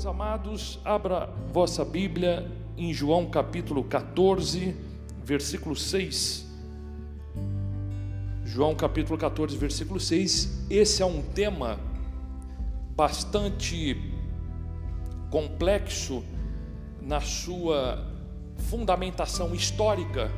[0.00, 4.74] Meus amados, abra vossa Bíblia em João capítulo 14,
[5.22, 6.46] versículo 6.
[8.42, 10.68] João capítulo 14, versículo 6.
[10.70, 11.78] Esse é um tema
[12.96, 13.94] bastante
[15.28, 16.24] complexo
[17.02, 18.02] na sua
[18.56, 20.30] fundamentação histórica.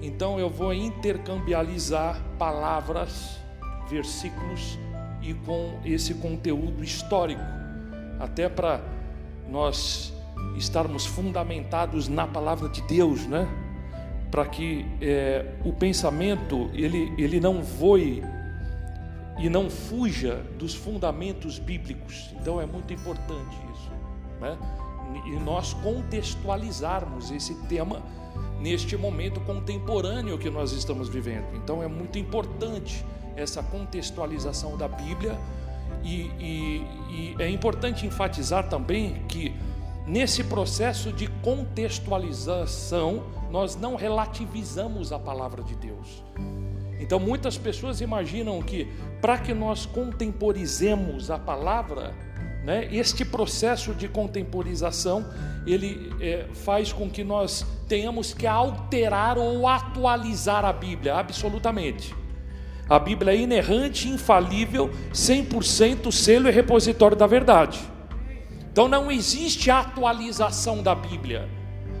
[0.00, 3.40] Então eu vou intercambializar palavras,
[3.90, 4.78] versículos
[5.20, 7.61] e com esse conteúdo histórico,
[8.22, 8.80] até para
[9.50, 10.14] nós
[10.56, 13.48] estarmos fundamentados na palavra de Deus, né?
[14.30, 18.22] Para que é, o pensamento ele, ele não voe
[19.38, 22.30] e não fuja dos fundamentos bíblicos.
[22.40, 23.90] Então é muito importante isso,
[24.40, 24.56] né?
[25.26, 28.00] E nós contextualizarmos esse tema
[28.60, 31.56] neste momento contemporâneo que nós estamos vivendo.
[31.56, 33.04] Então é muito importante
[33.34, 35.36] essa contextualização da Bíblia
[36.02, 39.54] e, e, e é importante enfatizar também que
[40.06, 46.22] nesse processo de contextualização nós não relativizamos a palavra de Deus.
[46.98, 48.88] Então muitas pessoas imaginam que
[49.20, 52.14] para que nós contemporizemos a palavra,
[52.64, 55.26] né, este processo de contemporização
[55.66, 62.14] ele é, faz com que nós tenhamos que alterar ou atualizar a Bíblia, absolutamente.
[62.88, 67.80] A Bíblia é inerrante, infalível, 100% selo e repositório da verdade.
[68.70, 71.48] Então não existe atualização da Bíblia.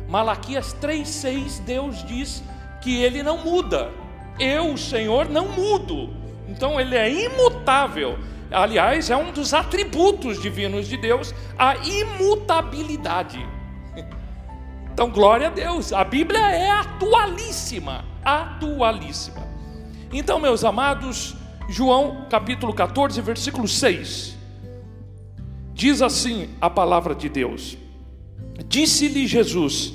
[0.08, 2.42] Malaquias 3:6 Deus diz
[2.80, 3.90] que ele não muda.
[4.38, 6.10] Eu, o Senhor, não mudo.
[6.48, 8.18] Então ele é imutável.
[8.50, 13.46] Aliás, é um dos atributos divinos de Deus, a imutabilidade.
[14.92, 15.92] Então, glória a Deus.
[15.92, 19.51] A Bíblia é atualíssima, atualíssima.
[20.12, 21.34] Então, meus amados,
[21.68, 24.36] João capítulo 14, versículo 6.
[25.72, 27.78] Diz assim a palavra de Deus:
[28.66, 29.94] Disse-lhe Jesus: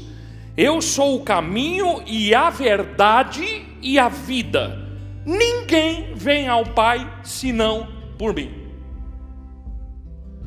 [0.58, 4.88] Eu sou o caminho e a verdade e a vida.
[5.24, 7.88] Ninguém vem ao Pai senão
[8.18, 8.50] por mim.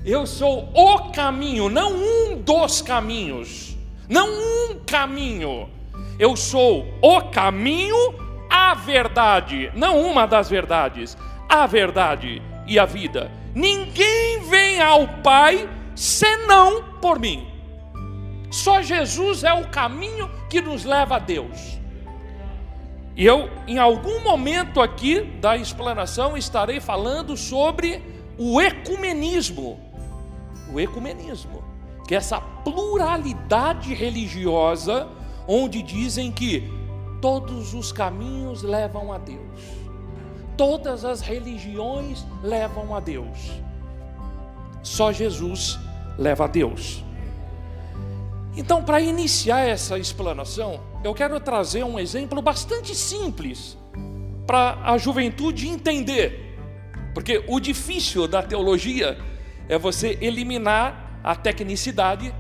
[0.05, 3.77] Eu sou o caminho, não um dos caminhos,
[4.09, 5.69] não um caminho.
[6.19, 11.17] Eu sou o caminho, a verdade, não uma das verdades,
[11.49, 13.31] a verdade e a vida.
[13.55, 17.47] Ninguém vem ao Pai senão por mim.
[18.51, 21.79] Só Jesus é o caminho que nos leva a Deus.
[23.17, 28.03] E eu, em algum momento aqui da explanação, estarei falando sobre
[28.39, 29.79] o ecumenismo.
[30.73, 31.63] O ecumenismo,
[32.07, 35.09] que é essa pluralidade religiosa,
[35.47, 36.80] onde dizem que
[37.21, 39.61] todos os caminhos levam a Deus,
[40.57, 43.51] todas as religiões levam a Deus,
[44.83, 45.79] só Jesus
[46.19, 47.05] leva a Deus.
[48.57, 53.79] Então, para iniciar essa explanação, eu quero trazer um exemplo bastante simples
[54.47, 56.57] para a juventude entender,
[57.15, 59.17] porque o difícil da teologia
[59.69, 62.35] é você eliminar a tecnicidade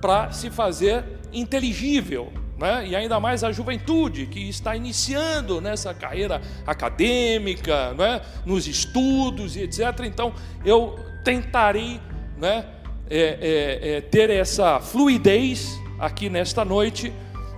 [0.00, 2.86] para se fazer inteligível, né?
[2.86, 8.20] e ainda mais a juventude que está iniciando nessa carreira acadêmica, né?
[8.44, 10.00] nos estudos e etc.
[10.04, 10.32] Então,
[10.64, 12.00] eu tentarei
[12.38, 12.64] né?
[13.08, 17.12] é, é, é, ter essa fluidez aqui nesta noite,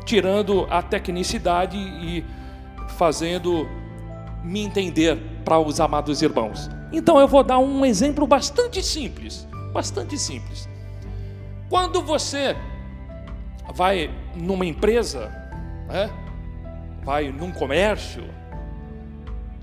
[0.05, 2.25] tirando a tecnicidade e
[2.97, 3.69] fazendo
[4.43, 6.71] me entender para os amados irmãos.
[6.93, 10.69] Então eu vou dar um exemplo bastante simples, bastante simples.
[11.69, 12.57] Quando você
[13.75, 14.11] vai
[14.41, 15.29] numa empresa,
[15.89, 16.11] né,
[17.03, 18.25] vai num comércio,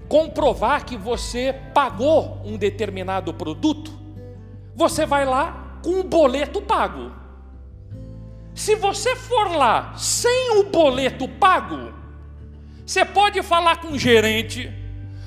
[0.07, 3.91] comprovar que você pagou um determinado produto,
[4.75, 7.11] você vai lá com o boleto pago.
[8.53, 11.93] Se você for lá sem o boleto pago,
[12.85, 14.71] você pode falar com o gerente,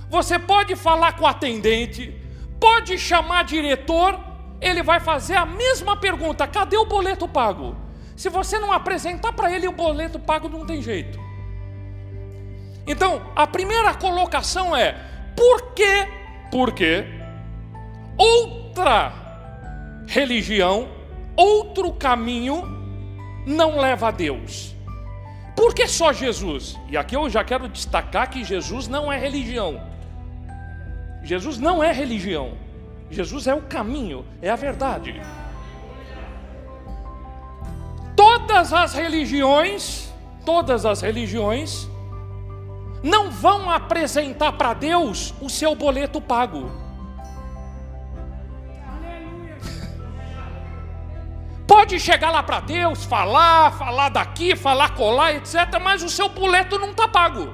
[0.08, 2.14] você pode falar com o atendente,
[2.58, 4.18] pode chamar diretor,
[4.60, 7.76] ele vai fazer a mesma pergunta: cadê o boleto pago?
[8.18, 11.20] Se você não apresentar para ele o boleto pago, não tem jeito.
[12.84, 14.92] Então, a primeira colocação é:
[15.36, 16.08] por que,
[16.50, 17.04] por que
[18.16, 19.12] outra
[20.08, 20.88] religião,
[21.36, 22.64] outro caminho
[23.46, 24.74] não leva a Deus.
[25.54, 26.76] Por que só Jesus?
[26.88, 29.80] E aqui eu já quero destacar que Jesus não é religião.
[31.22, 32.58] Jesus não é religião.
[33.10, 35.20] Jesus é o caminho, é a verdade.
[38.28, 40.12] Todas as religiões,
[40.44, 41.88] todas as religiões,
[43.02, 46.70] não vão apresentar para Deus o seu boleto pago.
[51.66, 56.78] pode chegar lá para Deus, falar, falar daqui, falar colar, etc., mas o seu boleto
[56.78, 57.48] não está pago.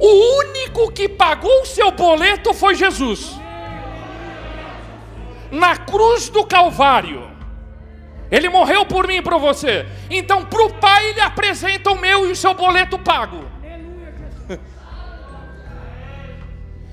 [0.00, 3.41] O único que pagou o seu boleto foi Jesus.
[5.52, 7.30] Na cruz do Calvário.
[8.30, 9.86] Ele morreu por mim e por você.
[10.10, 13.44] Então, para o Pai, ele apresenta o meu e o seu boleto pago.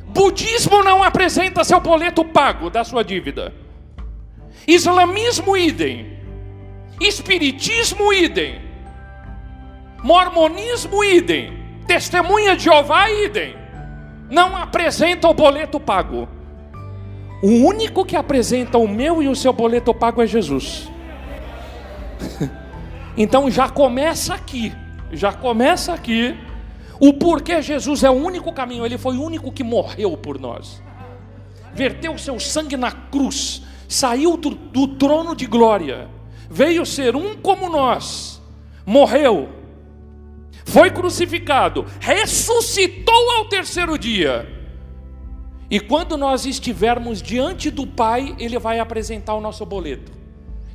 [0.04, 3.54] Budismo não apresenta seu boleto pago da sua dívida.
[4.68, 6.20] Islamismo, idem.
[7.00, 8.62] Espiritismo, idem.
[10.04, 11.58] Mormonismo, idem.
[11.88, 13.56] Testemunha de Jeová, idem.
[14.30, 16.28] Não apresenta o boleto pago.
[17.42, 20.90] O único que apresenta o meu e o seu boleto pago é Jesus.
[23.18, 24.74] então já começa aqui.
[25.12, 26.36] Já começa aqui
[27.00, 30.84] o porquê Jesus é o único caminho, ele foi o único que morreu por nós.
[31.74, 36.10] Verteu seu sangue na cruz, saiu do, do trono de glória,
[36.50, 38.42] veio ser um como nós,
[38.86, 39.48] morreu,
[40.66, 44.59] foi crucificado, ressuscitou ao terceiro dia.
[45.70, 50.12] E quando nós estivermos diante do Pai, Ele vai apresentar o nosso boleto.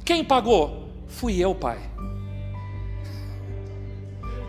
[0.05, 0.89] Quem pagou?
[1.07, 1.95] Fui eu, Pai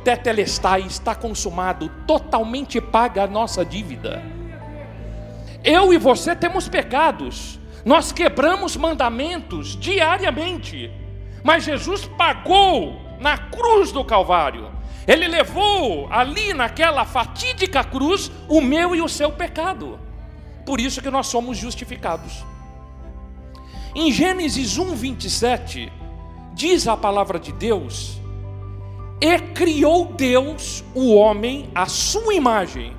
[0.06, 4.24] tetelestai, está consumado, totalmente paga a nossa dívida.
[5.64, 10.92] Eu e você temos pecados, nós quebramos mandamentos diariamente,
[11.44, 14.72] mas Jesus pagou na cruz do Calvário.
[15.08, 20.00] Ele levou ali naquela fatídica cruz o meu e o seu pecado.
[20.66, 22.44] Por isso que nós somos justificados.
[23.94, 25.92] Em Gênesis 1, 27,
[26.54, 28.20] diz a palavra de Deus
[29.22, 32.96] e criou Deus o homem à sua imagem.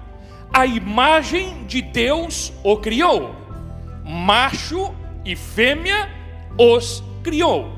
[0.52, 3.34] A imagem de Deus o criou.
[4.04, 6.08] Macho e fêmea
[6.58, 7.70] os criou.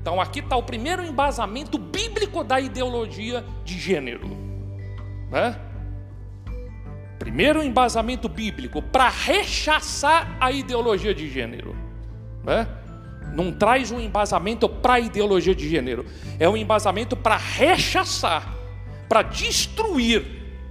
[0.00, 4.28] Então aqui está o primeiro embasamento bíblico da ideologia de gênero.
[5.30, 5.67] Né?
[7.18, 11.74] Primeiro embasamento bíblico para rechaçar a ideologia de gênero.
[12.44, 12.66] Né?
[13.34, 16.06] Não traz um embasamento para a ideologia de gênero,
[16.38, 18.54] é um embasamento para rechaçar,
[19.08, 20.24] para destruir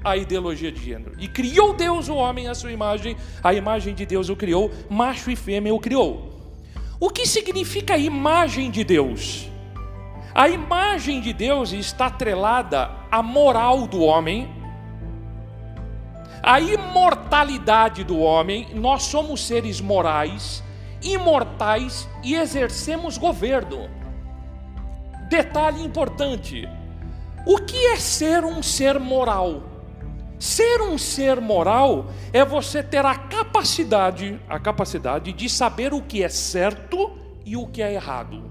[0.04, 1.14] a ideologia de gênero.
[1.20, 5.30] E criou Deus o homem à sua imagem, a imagem de Deus o criou, macho
[5.30, 6.34] e fêmea o criou.
[7.00, 9.48] O que significa a imagem de Deus?
[10.34, 14.50] A imagem de Deus está atrelada à moral do homem,
[16.42, 18.68] à imortalidade do homem.
[18.74, 20.64] Nós somos seres morais
[21.02, 23.90] imortais e exercemos governo.
[25.30, 26.68] Detalhe importante:
[27.46, 29.64] o que é ser um ser moral?
[30.40, 36.24] Ser um ser moral é você ter a capacidade, a capacidade de saber o que
[36.24, 38.44] é certo e o que é errado.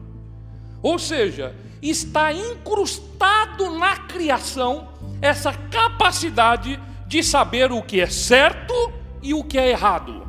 [0.83, 4.89] Ou seja, está incrustado na criação
[5.23, 8.75] essa capacidade de saber o que é certo
[9.23, 10.27] e o que é errado.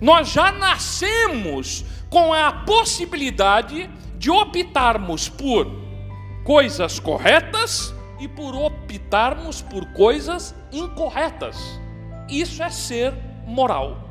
[0.00, 5.66] Nós já nascemos com a possibilidade de optarmos por
[6.44, 11.80] coisas corretas e por optarmos por coisas incorretas.
[12.28, 13.12] Isso é ser
[13.46, 14.08] moral.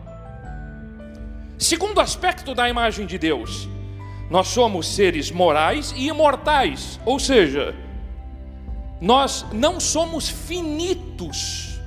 [1.58, 3.68] Segundo aspecto da imagem de Deus,
[4.30, 7.76] nós somos seres morais e imortais, ou seja,
[9.00, 11.80] nós não somos finitos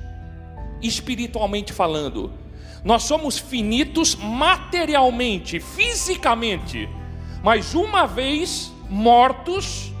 [0.81, 2.43] espiritualmente falando
[2.83, 6.89] nós somos finitos materialmente, fisicamente,
[7.41, 9.91] mas uma vez mortos,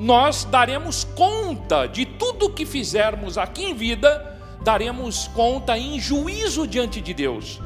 [0.00, 7.00] nós daremos conta de tudo que fizermos aqui em vida, daremos conta em juízo diante
[7.00, 7.60] de Deus.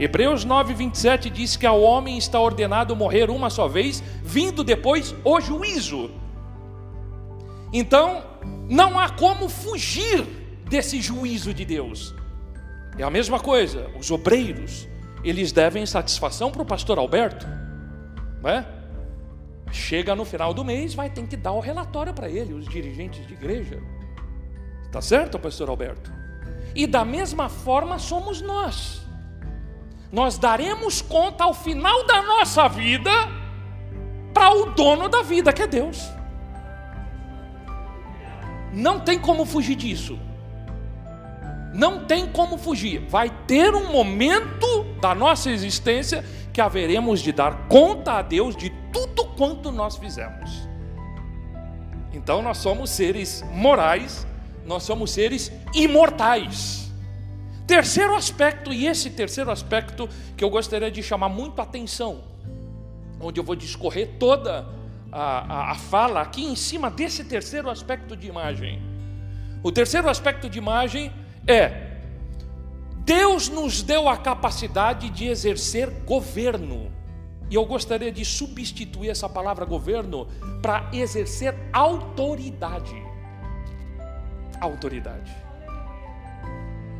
[0.00, 5.14] Hebreus 9, 27 diz que ao homem está ordenado morrer uma só vez, vindo depois
[5.24, 6.10] o juízo.
[7.72, 8.24] Então,
[8.68, 10.24] não há como fugir
[10.68, 12.14] desse juízo de Deus.
[12.96, 14.88] É a mesma coisa, os obreiros,
[15.22, 17.46] eles devem satisfação para o pastor Alberto,
[18.42, 18.66] né?
[19.70, 23.26] Chega no final do mês, vai ter que dar o relatório para ele, os dirigentes
[23.26, 23.80] de igreja.
[24.90, 26.10] Tá certo, pastor Alberto?
[26.74, 29.02] E da mesma forma somos nós.
[30.10, 33.10] Nós daremos conta ao final da nossa vida
[34.32, 36.17] para o dono da vida, que é Deus.
[38.72, 40.18] Não tem como fugir disso.
[41.72, 43.00] Não tem como fugir.
[43.08, 48.70] Vai ter um momento da nossa existência que haveremos de dar conta a Deus de
[48.92, 50.68] tudo quanto nós fizemos.
[52.12, 54.26] Então nós somos seres morais,
[54.66, 56.90] nós somos seres imortais.
[57.66, 62.22] Terceiro aspecto, e esse terceiro aspecto que eu gostaria de chamar muito atenção,
[63.20, 64.66] onde eu vou discorrer toda
[65.10, 68.82] a, a, a fala aqui em cima desse terceiro aspecto de imagem.
[69.62, 71.12] O terceiro aspecto de imagem
[71.46, 71.88] é:
[73.04, 76.92] Deus nos deu a capacidade de exercer governo.
[77.50, 80.28] E eu gostaria de substituir essa palavra governo
[80.60, 82.94] para exercer autoridade.
[84.60, 85.34] Autoridade.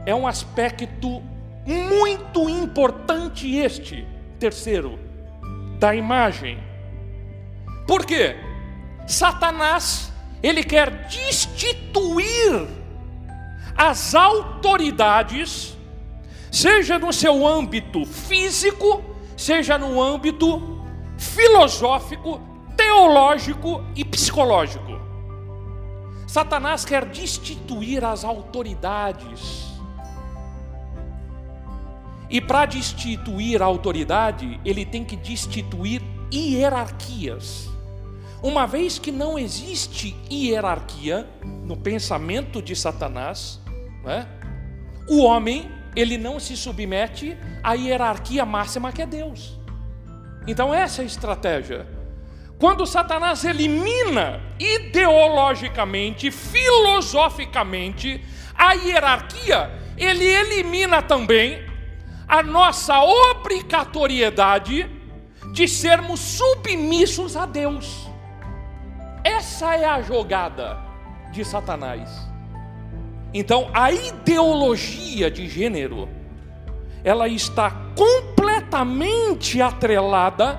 [0.07, 1.23] É um aspecto
[1.67, 4.07] muito importante este,
[4.39, 4.99] terceiro,
[5.79, 6.59] da imagem.
[7.89, 8.37] Por quê?
[9.07, 12.69] Satanás, ele quer destituir
[13.75, 15.75] as autoridades,
[16.53, 19.03] seja no seu âmbito físico,
[19.35, 20.85] seja no âmbito
[21.17, 22.43] filosófico,
[22.77, 25.01] teológico e psicológico.
[26.27, 29.67] Satanás quer destituir as autoridades.
[32.29, 37.78] E para destituir a autoridade, ele tem que destituir hierarquias.
[38.43, 41.29] Uma vez que não existe hierarquia
[41.65, 43.61] no pensamento de Satanás,
[44.05, 44.29] né,
[45.09, 49.59] o homem ele não se submete à hierarquia máxima que é Deus.
[50.47, 51.87] Então essa é a estratégia.
[52.59, 61.61] Quando Satanás elimina ideologicamente, filosoficamente a hierarquia, ele elimina também
[62.27, 64.91] a nossa obrigatoriedade
[65.53, 68.08] de sermos submissos a Deus.
[69.25, 70.79] Essa é a jogada
[71.33, 72.29] de Satanás.
[73.33, 76.09] Então, a ideologia de gênero,
[77.05, 80.59] ela está completamente atrelada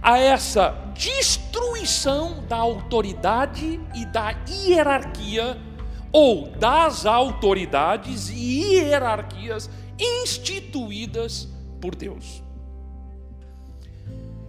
[0.00, 5.58] a essa destruição da autoridade e da hierarquia,
[6.12, 11.48] ou das autoridades e hierarquias instituídas
[11.80, 12.42] por Deus.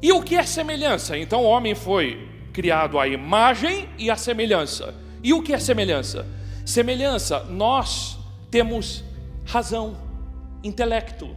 [0.02, 1.18] E o que é semelhança?
[1.18, 4.94] Então, o homem foi criado à imagem e à semelhança.
[5.24, 6.26] E o que é semelhança?
[6.66, 9.04] Semelhança, nós temos
[9.46, 9.98] razão,
[10.64, 11.36] intelecto.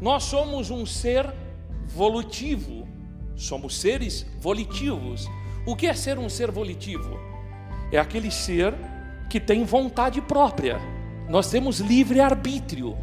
[0.00, 1.26] Nós somos um ser
[1.86, 2.86] volitivo,
[3.34, 5.26] somos seres volitivos.
[5.66, 7.18] O que é ser um ser volitivo?
[7.90, 8.74] É aquele ser
[9.28, 10.78] que tem vontade própria.
[11.28, 12.96] Nós temos livre arbítrio.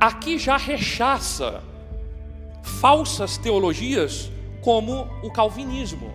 [0.00, 1.62] Aqui já rechaça
[2.62, 4.30] falsas teologias
[4.62, 6.10] como o calvinismo.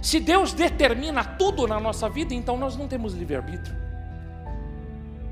[0.00, 3.76] Se Deus determina tudo na nossa vida, então nós não temos livre-arbítrio.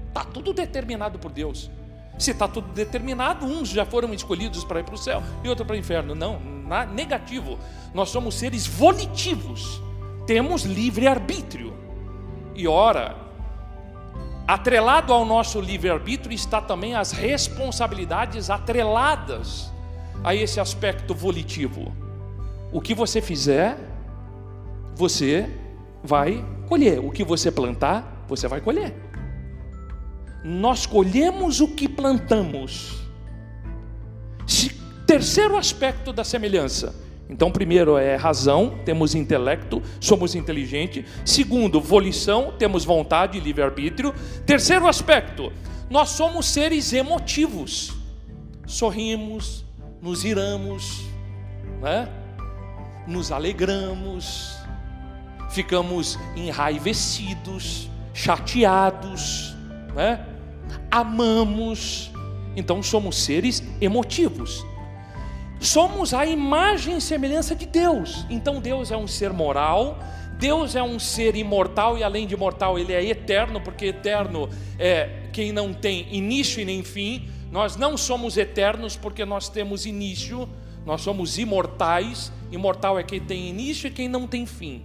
[0.08, 1.70] Está tudo determinado por Deus.
[2.18, 5.66] Se está tudo determinado, uns já foram escolhidos para ir para o céu e outros
[5.66, 6.14] para o inferno.
[6.14, 7.58] Não, na, negativo.
[7.94, 9.80] Nós somos seres volitivos.
[10.26, 11.72] Temos livre-arbítrio.
[12.54, 13.16] E ora,
[14.46, 19.72] atrelado ao nosso livre-arbítrio está também as responsabilidades atreladas
[20.22, 21.92] a esse aspecto volitivo.
[22.72, 23.76] O que você fizer,
[24.94, 25.48] você
[26.02, 26.98] vai colher.
[26.98, 28.94] O que você plantar, você vai colher.
[30.44, 33.00] Nós colhemos o que plantamos.
[35.10, 36.94] Terceiro aspecto da semelhança.
[37.28, 41.04] Então, primeiro é razão, temos intelecto, somos inteligentes.
[41.24, 44.14] Segundo, volição, temos vontade livre-arbítrio.
[44.46, 45.52] Terceiro aspecto,
[45.90, 47.92] nós somos seres emotivos.
[48.68, 49.64] Sorrimos,
[50.00, 51.02] nos iramos,
[51.82, 52.08] né?
[53.06, 54.56] Nos alegramos,
[55.50, 59.54] ficamos enraivecidos, chateados,
[59.94, 60.24] né?
[60.90, 62.10] amamos.
[62.56, 64.64] Então somos seres emotivos.
[65.60, 68.24] Somos a imagem e semelhança de Deus.
[68.30, 69.98] Então Deus é um ser moral,
[70.38, 75.28] Deus é um ser imortal e além de mortal, ele é eterno, porque eterno é
[75.32, 77.28] quem não tem início e nem fim.
[77.52, 80.48] Nós não somos eternos porque nós temos início,
[80.84, 82.32] nós somos imortais.
[82.50, 84.82] Imortal é quem tem início e quem não tem fim.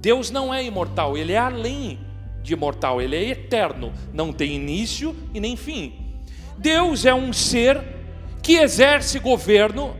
[0.00, 1.98] Deus não é imortal, ele é além
[2.42, 5.92] de imortal, ele é eterno, não tem início e nem fim.
[6.56, 7.82] Deus é um ser
[8.42, 9.94] que exerce governo,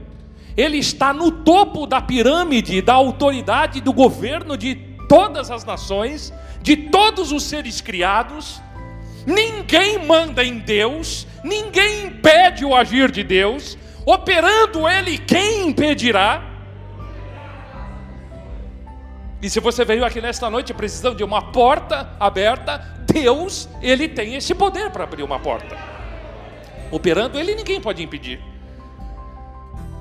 [0.57, 4.75] ele está no topo da pirâmide da autoridade do governo de
[5.09, 6.33] todas as nações,
[6.63, 8.61] de todos os seres criados.
[9.27, 16.43] Ninguém manda em Deus, ninguém impede o agir de Deus, operando ele, quem impedirá?
[19.43, 22.79] E se você veio aqui nesta noite precisando de uma porta aberta,
[23.11, 25.77] Deus, ele tem esse poder para abrir uma porta.
[26.91, 28.41] Operando ele, ninguém pode impedir.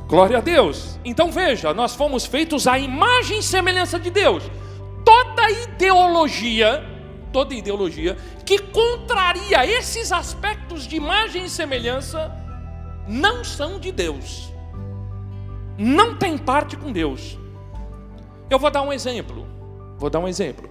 [0.07, 0.99] Glória a Deus.
[1.05, 4.43] Então veja, nós fomos feitos à imagem e semelhança de Deus.
[5.05, 6.83] Toda ideologia,
[7.31, 12.35] toda ideologia que contraria esses aspectos de imagem e semelhança
[13.09, 14.53] não são de Deus.
[15.79, 17.39] Não tem parte com Deus.
[18.49, 19.47] Eu vou dar um exemplo.
[19.97, 20.69] Vou dar um exemplo.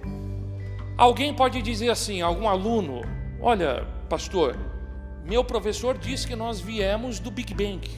[0.97, 3.01] Alguém pode dizer assim, algum aluno,
[3.41, 4.57] olha, pastor,
[5.25, 7.89] meu professor disse que nós viemos do Big Bang.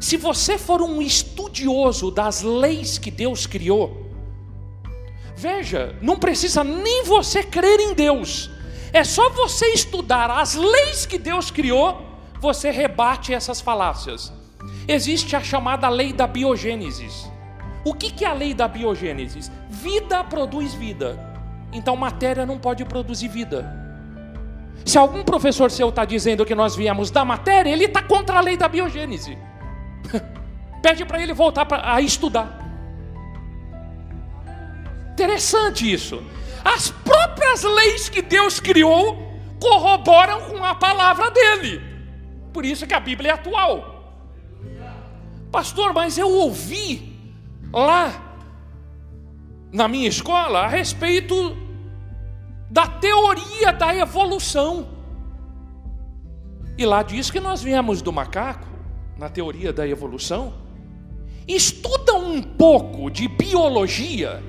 [0.00, 4.10] Se você for um estudioso das leis que Deus criou,
[5.36, 8.50] veja, não precisa nem você crer em Deus,
[8.92, 12.05] é só você estudar as leis que Deus criou,
[12.46, 14.32] você rebate essas falácias.
[14.86, 17.28] Existe a chamada lei da biogênesis.
[17.84, 19.50] O que é a lei da biogênesis?
[19.68, 21.18] Vida produz vida,
[21.72, 23.68] então matéria não pode produzir vida.
[24.84, 28.40] Se algum professor seu está dizendo que nós viemos da matéria, ele está contra a
[28.40, 29.36] lei da biogênese.
[30.80, 32.64] Pede para ele voltar pra, a estudar.
[35.14, 36.22] Interessante isso.
[36.64, 41.95] As próprias leis que Deus criou corroboram com a palavra dele.
[42.56, 44.14] Por isso que a Bíblia é atual.
[45.52, 47.14] Pastor, mas eu ouvi
[47.70, 48.40] lá
[49.70, 51.54] na minha escola a respeito
[52.70, 54.88] da teoria da evolução.
[56.78, 58.66] E lá diz que nós viemos do macaco,
[59.18, 60.54] na teoria da evolução.
[61.46, 64.42] Estuda um pouco de biologia,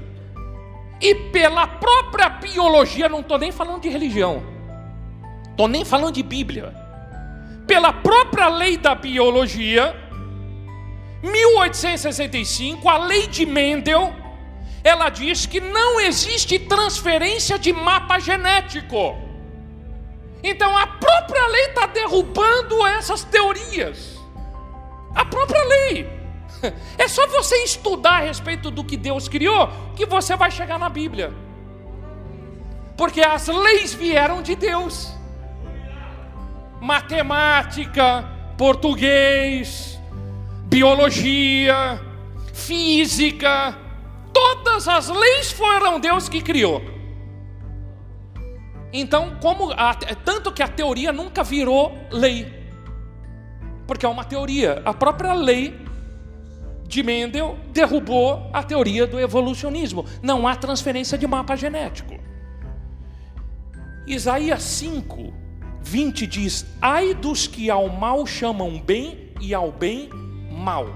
[1.01, 4.41] e pela própria biologia, não estou nem falando de religião,
[5.49, 6.86] estou nem falando de Bíblia,
[7.67, 9.93] pela própria lei da biologia,
[11.21, 14.15] 1865, a lei de Mendel,
[14.83, 19.15] ela diz que não existe transferência de mapa genético.
[20.41, 24.17] Então a própria lei está derrubando essas teorias.
[25.13, 26.17] A própria lei.
[26.97, 30.89] É só você estudar a respeito do que Deus criou que você vai chegar na
[30.89, 31.31] Bíblia.
[32.97, 35.16] Porque as leis vieram de Deus.
[36.87, 38.25] Matemática,
[38.57, 39.99] português,
[40.69, 41.99] biologia,
[42.53, 43.77] física,
[44.37, 46.79] Todas as leis foram Deus que criou.
[48.93, 52.53] Então, como a, tanto que a teoria nunca virou lei,
[53.87, 54.79] porque é uma teoria.
[54.85, 55.75] A própria lei
[56.87, 60.05] de Mendel derrubou a teoria do evolucionismo.
[60.21, 62.13] Não há transferência de mapa genético.
[64.05, 65.33] Isaías 5,
[65.87, 70.09] 20 diz: Ai dos que ao mal chamam bem e ao bem
[70.51, 70.87] mal.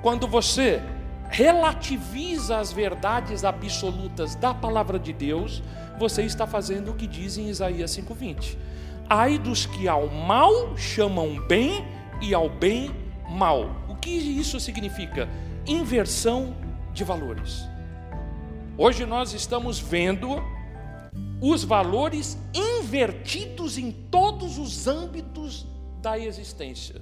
[0.00, 0.82] Quando você
[1.28, 5.62] relativiza as verdades absolutas da palavra de Deus,
[5.98, 8.56] você está fazendo o que diz em Isaías 5:20.
[9.06, 11.84] Ai dos que ao mal chamam bem
[12.22, 12.90] e ao bem
[13.28, 13.70] mal.
[13.86, 15.28] O que isso significa?
[15.66, 16.56] Inversão
[16.94, 17.68] de valores.
[18.78, 20.42] Hoje nós estamos vendo
[21.40, 25.66] os valores invertidos em todos os âmbitos
[26.00, 27.00] da existência.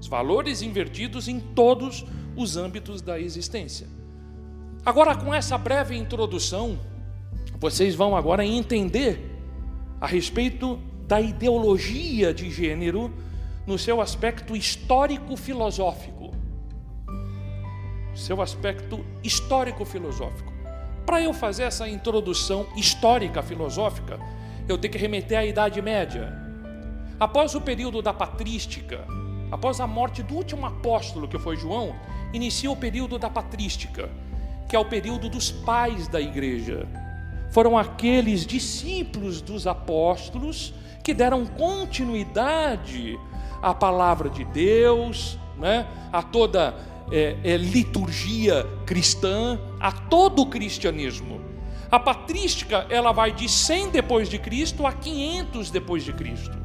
[0.00, 3.86] Os valores invertidos em todos os os âmbitos da existência.
[4.84, 6.78] Agora, com essa breve introdução,
[7.58, 9.20] vocês vão agora entender
[10.00, 13.12] a respeito da ideologia de gênero
[13.66, 16.34] no seu aspecto histórico-filosófico.
[18.14, 20.52] Seu aspecto histórico-filosófico.
[21.06, 24.18] Para eu fazer essa introdução histórica filosófica,
[24.66, 26.32] eu tenho que remeter à Idade Média.
[27.20, 29.04] Após o período da patrística,
[29.50, 31.94] após a morte do último apóstolo que foi João,
[32.32, 34.08] inicia o período da patrística,
[34.68, 36.88] que é o período dos pais da igreja.
[37.50, 43.18] Foram aqueles discípulos dos apóstolos que deram continuidade
[43.62, 45.86] à palavra de Deus, né?
[46.10, 46.74] a toda
[47.12, 51.42] é, é, liturgia cristã, a todo o cristianismo.
[51.90, 56.56] A patrística ela vai de 100 depois de Cristo a 500 depois de Cristo.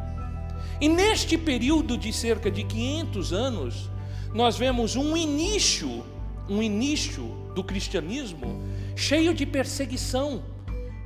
[0.80, 3.90] E neste período de cerca de 500 anos,
[4.34, 6.02] nós vemos um início,
[6.48, 8.64] um início do cristianismo
[8.96, 10.42] cheio de perseguição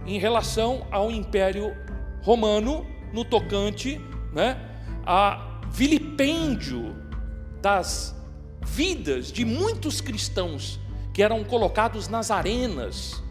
[0.05, 1.75] em relação ao Império
[2.21, 3.99] Romano no tocante,
[4.31, 4.55] né,
[5.03, 6.95] a vilipêndio
[7.59, 8.15] das
[8.63, 10.79] vidas de muitos cristãos
[11.13, 13.21] que eram colocados nas arenas,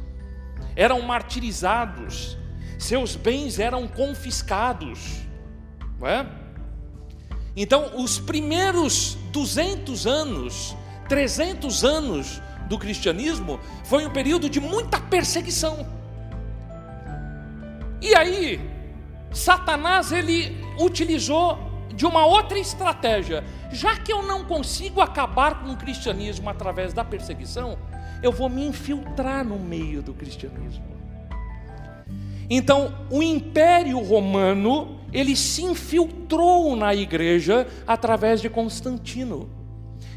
[0.77, 2.38] eram martirizados,
[2.79, 5.21] seus bens eram confiscados,
[5.99, 6.27] não é?
[7.55, 10.77] Então, os primeiros 200 anos,
[11.09, 15.87] 300 anos do cristianismo foi um período de muita perseguição.
[18.01, 18.61] E aí,
[19.33, 21.59] Satanás ele utilizou
[21.95, 23.45] de uma outra estratégia.
[23.73, 27.79] Já que eu não consigo acabar com o cristianismo através da perseguição,
[28.23, 30.85] eu vou me infiltrar no meio do cristianismo.
[32.51, 39.49] Então, o Império Romano, ele se infiltrou na igreja através de Constantino.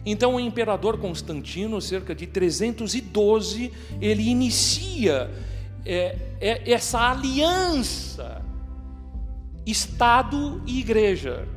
[0.06, 5.32] Então, o imperador Constantino, cerca de 312, ele inicia
[5.86, 8.44] é, é, essa aliança
[9.66, 11.48] Estado e igreja.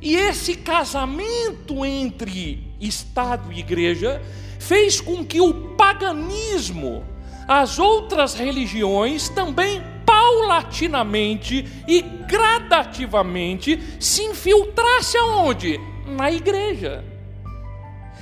[0.00, 4.22] E esse casamento entre Estado e igreja
[4.58, 7.04] fez com que o paganismo,
[7.48, 15.80] as outras religiões também paulatinamente e gradativamente se infiltrasse aonde?
[16.06, 17.04] Na igreja.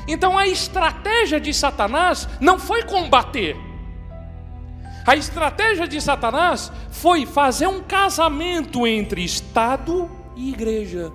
[0.07, 3.57] Então a estratégia de Satanás não foi combater.
[5.07, 11.13] A estratégia de Satanás foi fazer um casamento entre Estado e igreja.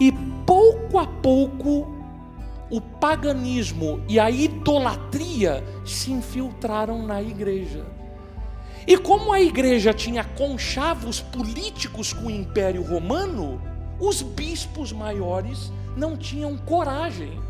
[0.00, 0.12] E
[0.46, 1.98] pouco a pouco
[2.70, 7.84] o paganismo e a idolatria se infiltraram na igreja.
[8.86, 13.60] E como a igreja tinha conchavos políticos com o Império Romano,
[14.00, 17.40] os bispos maiores não tinham coragem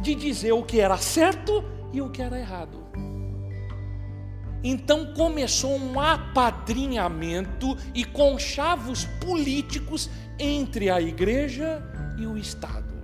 [0.00, 2.79] de dizer o que era certo e o que era errado.
[4.62, 11.82] Então começou um apadrinhamento e conchavos políticos entre a igreja
[12.18, 13.00] e o Estado.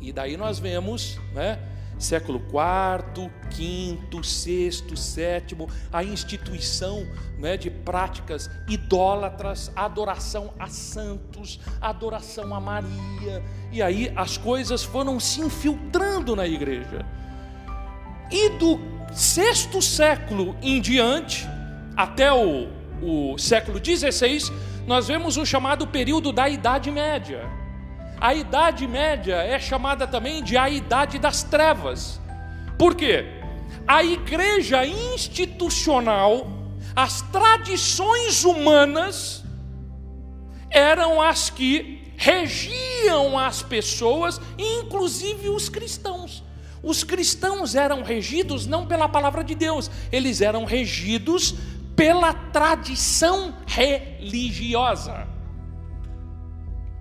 [0.00, 1.58] E daí nós vemos, né,
[1.98, 7.06] século IV, V, VI, VII, a instituição
[7.38, 13.42] né, de práticas idólatras, adoração a santos, adoração a Maria,
[13.72, 17.04] e aí as coisas foram se infiltrando na igreja.
[18.30, 21.46] E do sexto século em diante,
[21.96, 22.68] até o,
[23.02, 24.52] o século XVI,
[24.86, 27.58] nós vemos o chamado período da Idade Média
[28.20, 32.20] a Idade Média é chamada também de a Idade das Trevas.
[32.76, 33.24] Por quê?
[33.86, 36.48] A igreja institucional,
[36.96, 39.44] as tradições humanas,
[40.68, 46.42] eram as que regiam as pessoas, inclusive os cristãos.
[46.82, 51.54] Os cristãos eram regidos não pela palavra de Deus, eles eram regidos
[51.96, 55.26] pela tradição religiosa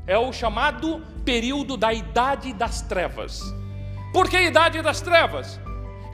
[0.07, 3.41] é o chamado período da idade das trevas.
[4.13, 5.59] Por que idade das trevas?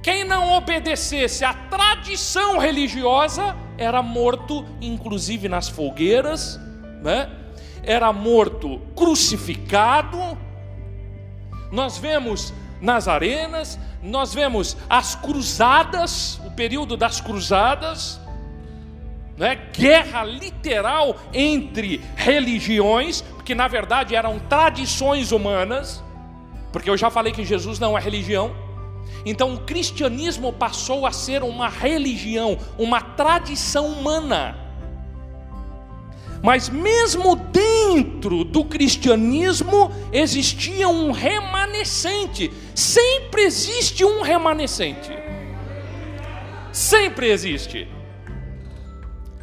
[0.02, 6.60] Quem não obedecesse à tradição religiosa era morto, inclusive nas fogueiras,
[7.02, 7.30] né?
[7.84, 10.18] era morto crucificado.
[11.72, 12.52] Nós vemos
[12.84, 18.20] nas arenas, nós vemos as cruzadas, o período das cruzadas,
[19.38, 19.56] né?
[19.72, 26.04] guerra literal entre religiões, que na verdade eram tradições humanas,
[26.74, 28.54] porque eu já falei que Jesus não é religião.
[29.26, 34.58] Então o cristianismo passou a ser uma religião, uma tradição humana.
[36.44, 42.52] Mas mesmo dentro do cristianismo existia um remanescente.
[42.76, 45.10] Sempre existe um remanescente.
[46.74, 47.88] Sempre existe.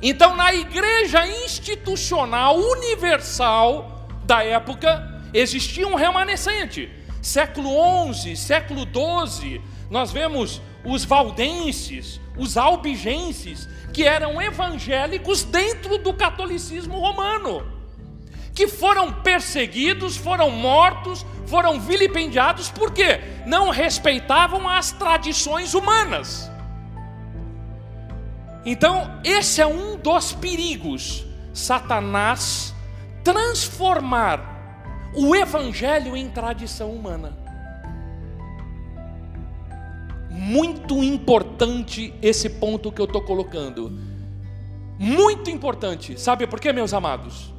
[0.03, 6.91] Então, na igreja institucional universal da época, existia um remanescente.
[7.23, 16.13] Século XI, século XII, nós vemos os valdenses, os albigenses, que eram evangélicos dentro do
[16.13, 17.67] catolicismo romano,
[18.55, 26.51] que foram perseguidos, foram mortos, foram vilipendiados, porque não respeitavam as tradições humanas.
[28.65, 31.25] Então, esse é um dos perigos.
[31.53, 32.75] Satanás
[33.25, 37.40] transformar o evangelho em tradição humana.
[40.31, 43.91] Muito importante esse ponto que eu estou colocando.
[44.99, 46.19] Muito importante.
[46.19, 47.53] Sabe por quê, meus amados?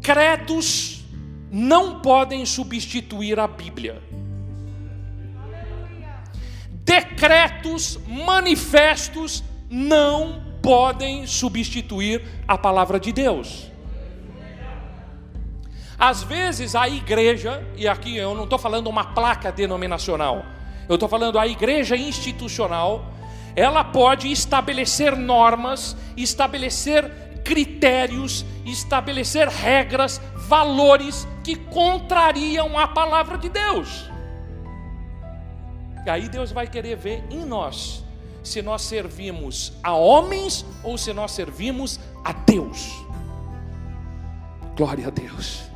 [0.00, 1.04] Credos
[1.50, 4.02] não podem substituir a Bíblia
[6.86, 13.70] decretos, manifestos não podem substituir a palavra de Deus.
[15.98, 20.44] Às vezes a igreja, e aqui eu não estou falando uma placa denominacional,
[20.88, 23.12] eu estou falando a igreja institucional,
[23.54, 27.10] ela pode estabelecer normas, estabelecer
[27.42, 34.10] critérios, estabelecer regras, valores que contrariam a palavra de Deus.
[36.04, 38.04] E aí Deus vai querer ver em nós
[38.42, 42.92] se nós servimos a homens ou se nós servimos a Deus.
[44.76, 45.75] Glória a Deus.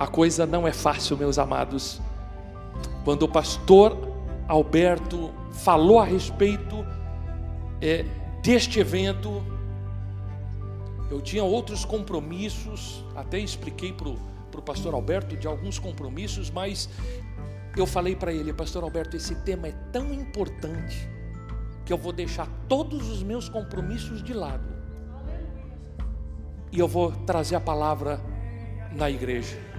[0.00, 2.00] A coisa não é fácil, meus amados,
[3.04, 3.94] quando o pastor
[4.48, 6.86] Alberto falou a respeito
[7.82, 8.06] é,
[8.42, 9.44] deste evento,
[11.10, 16.88] eu tinha outros compromissos, até expliquei para o pastor Alberto de alguns compromissos, mas
[17.76, 21.06] eu falei para ele, pastor Alberto, esse tema é tão importante
[21.84, 24.66] que eu vou deixar todos os meus compromissos de lado
[26.72, 28.18] e eu vou trazer a palavra
[28.92, 29.69] na igreja.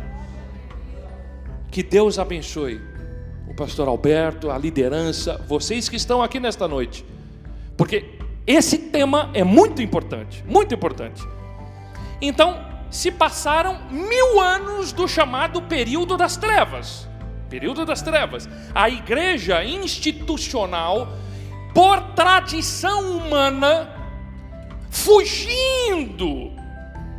[1.72, 2.82] Que Deus abençoe
[3.48, 7.06] o pastor Alberto, a liderança, vocês que estão aqui nesta noite,
[7.78, 11.24] porque esse tema é muito importante, muito importante.
[12.22, 17.08] Então, se passaram mil anos do chamado período das trevas.
[17.50, 18.50] Período das trevas.
[18.76, 21.08] A igreja institucional
[21.74, 23.90] por tradição humana,
[24.90, 26.52] fugindo,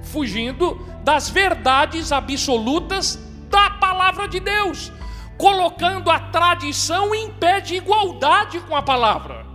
[0.03, 3.19] fugindo das verdades absolutas
[3.53, 4.91] da palavra de Deus,
[5.37, 9.47] colocando a tradição em pé de igualdade com a palavra.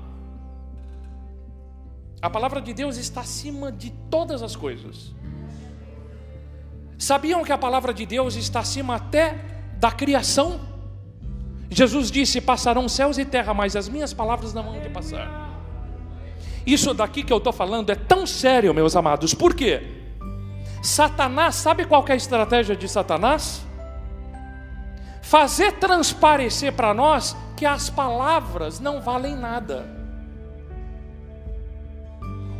[2.22, 5.14] A palavra de Deus está acima de todas as coisas.
[6.98, 9.40] Sabiam que a palavra de Deus está acima até
[9.80, 10.60] da criação?
[11.70, 15.48] Jesus disse: Passarão céus e terra, mas as minhas palavras não vão de passar.
[16.66, 19.98] Isso daqui que eu estou falando é tão sério, meus amados, por quê?
[20.82, 23.67] Satanás, sabe qual é a estratégia de Satanás?
[25.30, 29.86] Fazer transparecer para nós que as palavras não valem nada.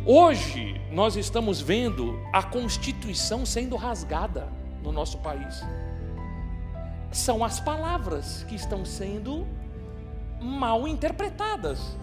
[0.04, 4.48] Hoje nós estamos vendo a Constituição sendo rasgada
[4.82, 5.62] no nosso país
[7.10, 9.46] são as palavras que estão sendo
[10.40, 11.96] mal interpretadas.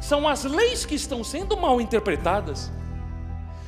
[0.00, 2.70] São as leis que estão sendo mal interpretadas.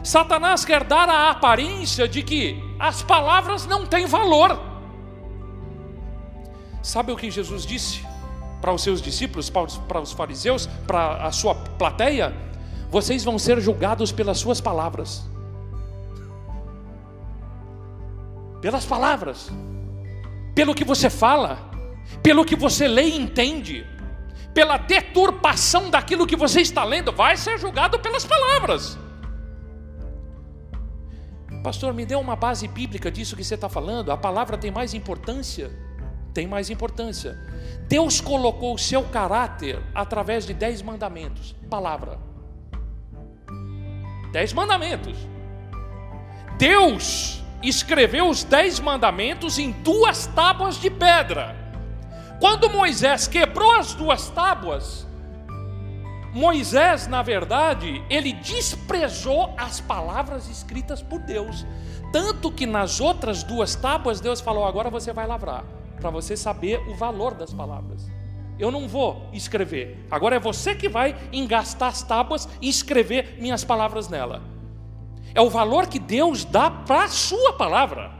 [0.02, 4.73] Satanás quer dar a aparência de que as palavras não têm valor.
[6.84, 8.06] Sabe o que Jesus disse
[8.60, 12.32] para os seus discípulos, para os, para os fariseus, para a sua plateia?
[12.90, 15.28] Vocês vão ser julgados pelas suas palavras.
[18.60, 19.50] Pelas palavras
[20.54, 21.58] pelo que você fala,
[22.22, 23.84] pelo que você lê e entende,
[24.54, 28.96] pela deturpação daquilo que você está lendo, vai ser julgado pelas palavras.
[31.62, 34.12] Pastor, me dê uma base bíblica disso que você está falando.
[34.12, 35.72] A palavra tem mais importância?
[36.34, 37.38] Tem mais importância.
[37.88, 41.54] Deus colocou o seu caráter através de dez mandamentos.
[41.70, 42.18] Palavra.
[44.32, 45.16] Dez mandamentos.
[46.58, 51.56] Deus escreveu os dez mandamentos em duas tábuas de pedra.
[52.40, 55.06] Quando Moisés quebrou as duas tábuas,
[56.32, 61.64] Moisés, na verdade, ele desprezou as palavras escritas por Deus.
[62.12, 65.64] Tanto que nas outras duas tábuas, Deus falou: agora você vai lavrar,
[66.04, 68.06] para você saber o valor das palavras.
[68.58, 73.64] Eu não vou escrever, agora é você que vai engastar as tábuas e escrever minhas
[73.64, 74.54] palavras nela
[75.34, 78.10] é o valor que Deus dá para a sua palavra.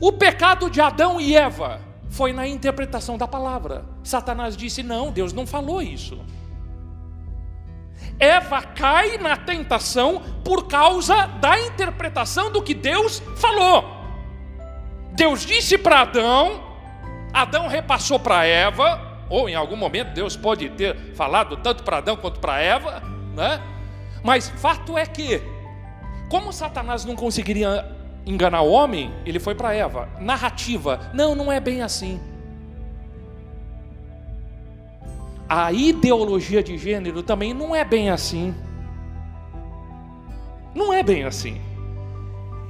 [0.00, 3.84] O pecado de Adão e Eva foi na interpretação da palavra.
[4.02, 6.18] Satanás disse: não, Deus não falou isso.
[8.18, 13.97] Eva cai na tentação por causa da interpretação do que Deus falou.
[15.18, 16.62] Deus disse para Adão,
[17.32, 22.16] Adão repassou para Eva, ou em algum momento Deus pode ter falado tanto para Adão
[22.16, 23.02] quanto para Eva,
[23.34, 23.60] né?
[24.22, 25.42] Mas fato é que,
[26.30, 27.84] como Satanás não conseguiria
[28.24, 30.08] enganar o homem, ele foi para Eva.
[30.20, 32.20] Narrativa, não, não é bem assim.
[35.48, 38.54] A ideologia de gênero também não é bem assim.
[40.72, 41.67] Não é bem assim.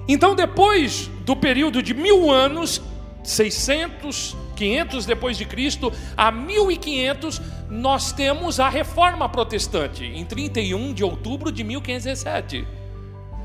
[0.08, 2.80] Então, depois do período de mil anos,
[3.22, 11.04] 600, 500 depois de Cristo a 1500, nós temos a Reforma Protestante, em 31 de
[11.04, 12.66] outubro de 1517.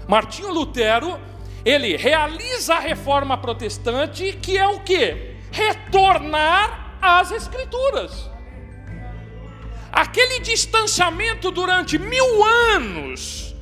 [0.08, 1.20] Martinho Lutero,
[1.66, 5.36] ele realiza a Reforma Protestante, que é o que?
[5.52, 8.30] Retornar às Escrituras.
[9.92, 13.53] Aquele distanciamento durante mil anos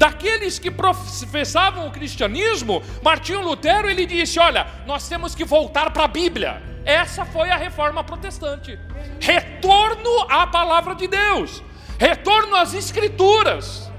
[0.00, 6.04] daqueles que professavam o cristianismo, Martinho Lutero ele disse: Olha, nós temos que voltar para
[6.04, 6.62] a Bíblia.
[6.86, 8.78] Essa foi a reforma protestante.
[9.20, 11.62] Retorno à palavra de Deus,
[11.98, 13.92] retorno às Escrituras.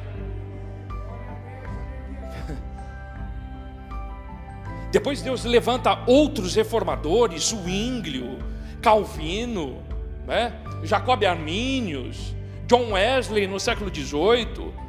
[4.91, 8.39] Depois Deus levanta outros reformadores, Zwinglio,
[8.81, 9.83] Calvino,
[10.25, 10.51] né?
[10.83, 12.35] Jacob Arminius,
[12.65, 14.81] John Wesley no século XVIII,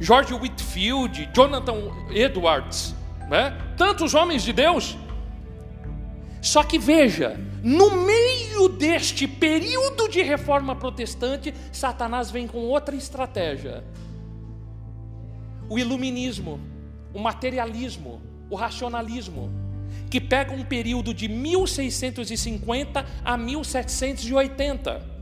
[0.00, 2.94] George Whitfield, Jonathan Edwards,
[3.28, 3.56] né?
[3.76, 4.96] tantos homens de Deus.
[6.40, 13.84] Só que veja, no meio deste período de reforma protestante, Satanás vem com outra estratégia:
[15.68, 16.58] o iluminismo,
[17.12, 19.50] o materialismo, o racionalismo,
[20.08, 25.19] que pega um período de 1650 a 1780.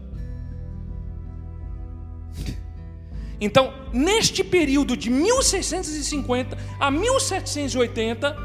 [3.40, 8.36] Então, neste período de 1650 a 1780,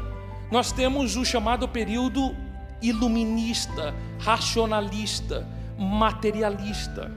[0.50, 2.34] nós temos o chamado período
[2.80, 7.10] iluminista, racionalista, materialista.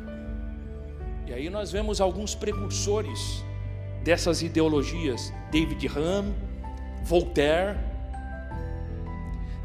[1.28, 3.44] E aí nós vemos alguns precursores
[4.04, 6.34] dessas ideologias: David Hume,
[7.04, 7.78] Voltaire.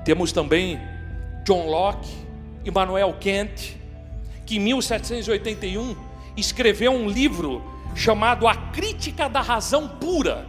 [0.04, 0.78] Temos também
[1.46, 2.10] John Locke,
[2.64, 3.76] Immanuel Kant,
[4.44, 5.96] que em 1781
[6.36, 10.46] escreveu um livro chamado A Crítica da Razão Pura.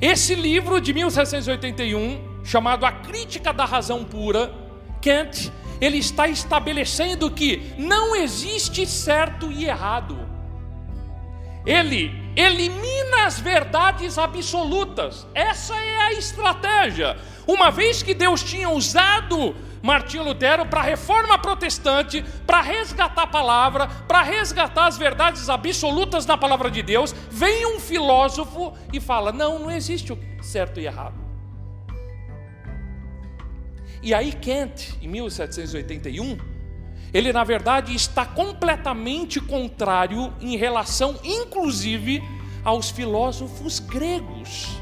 [0.00, 4.52] Esse livro de 1781, chamado A Crítica da Razão Pura,
[5.02, 10.18] Kant, ele está estabelecendo que não existe certo e errado.
[11.66, 15.26] Ele elimina as verdades absolutas.
[15.34, 17.16] Essa é a estratégia.
[17.46, 23.26] Uma vez que Deus tinha usado Martinho Lutero para a reforma protestante, para resgatar a
[23.26, 29.32] palavra, para resgatar as verdades absolutas na palavra de Deus, vem um filósofo e fala:
[29.32, 31.18] não, não existe o certo e errado.
[34.02, 36.38] E aí Kant, em 1781,
[37.12, 42.22] ele na verdade está completamente contrário em relação, inclusive,
[42.64, 44.79] aos filósofos gregos,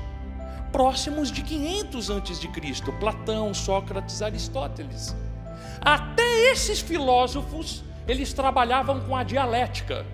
[0.73, 5.15] próximos de 500 antes de Cristo, Platão, Sócrates, Aristóteles.
[5.81, 10.07] Até esses filósofos, eles trabalhavam com a dialética.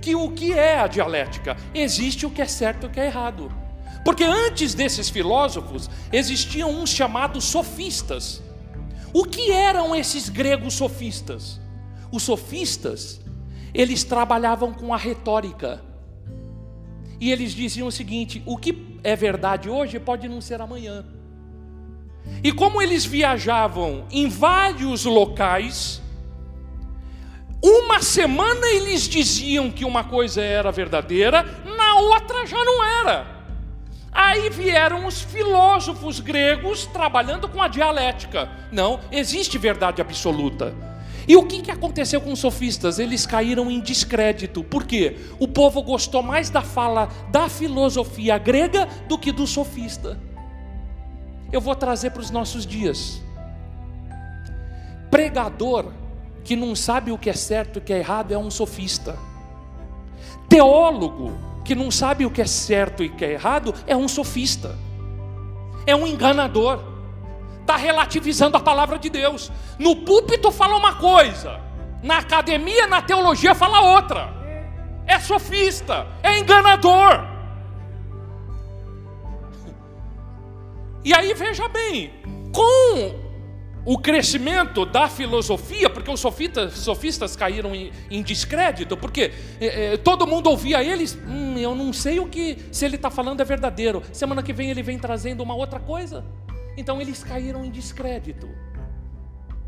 [0.00, 1.56] Que o que é a dialética?
[1.74, 3.52] Existe o que é certo e o que é errado.
[4.04, 8.42] Porque antes desses filósofos existiam uns chamados sofistas
[9.12, 11.60] o que eram esses gregos sofistas?
[12.12, 13.20] Os sofistas,
[13.74, 15.82] eles trabalhavam com a retórica.
[17.20, 21.04] E eles diziam o seguinte: o que é verdade hoje pode não ser amanhã.
[22.42, 26.00] E como eles viajavam em vários locais,
[27.62, 31.42] uma semana eles diziam que uma coisa era verdadeira,
[31.76, 33.26] na outra já não era.
[34.12, 38.48] Aí vieram os filósofos gregos trabalhando com a dialética.
[38.72, 40.74] Não, existe verdade absoluta.
[41.26, 42.98] E o que, que aconteceu com os sofistas?
[42.98, 44.62] Eles caíram em descrédito.
[44.64, 45.16] Por quê?
[45.38, 50.18] O povo gostou mais da fala da filosofia grega do que do sofista.
[51.52, 53.22] Eu vou trazer para os nossos dias.
[55.10, 55.92] Pregador
[56.44, 59.18] que não sabe o que é certo e o que é errado é um sofista.
[60.48, 64.08] Teólogo que não sabe o que é certo e o que é errado, é um
[64.08, 64.76] sofista,
[65.86, 66.82] é um enganador,
[67.60, 69.50] está relativizando a palavra de Deus.
[69.78, 71.60] No púlpito fala uma coisa,
[72.02, 74.28] na academia, na teologia fala outra.
[75.06, 77.28] É sofista, é enganador.
[81.02, 82.12] E aí veja bem,
[82.52, 83.30] com
[83.84, 89.96] o crescimento da filosofia, porque os sofistas, sofistas caíram em, em, descrédito, porque é, é,
[89.96, 93.44] todo mundo ouvia eles, hum, eu não sei o que, se ele está falando é
[93.44, 96.24] verdadeiro, semana que vem ele vem trazendo uma outra coisa,
[96.80, 98.48] então eles caíram em descrédito,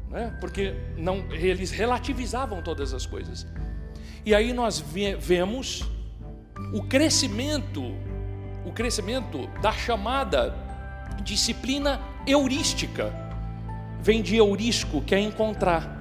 [0.08, 0.36] né?
[0.40, 3.46] porque não, eles relativizavam todas as coisas,
[4.24, 4.82] e aí nós
[5.18, 5.88] vemos
[6.72, 7.82] o crescimento,
[8.64, 10.54] o crescimento da chamada
[11.22, 13.12] disciplina heurística,
[14.00, 16.00] vem de eurisco, que é encontrar.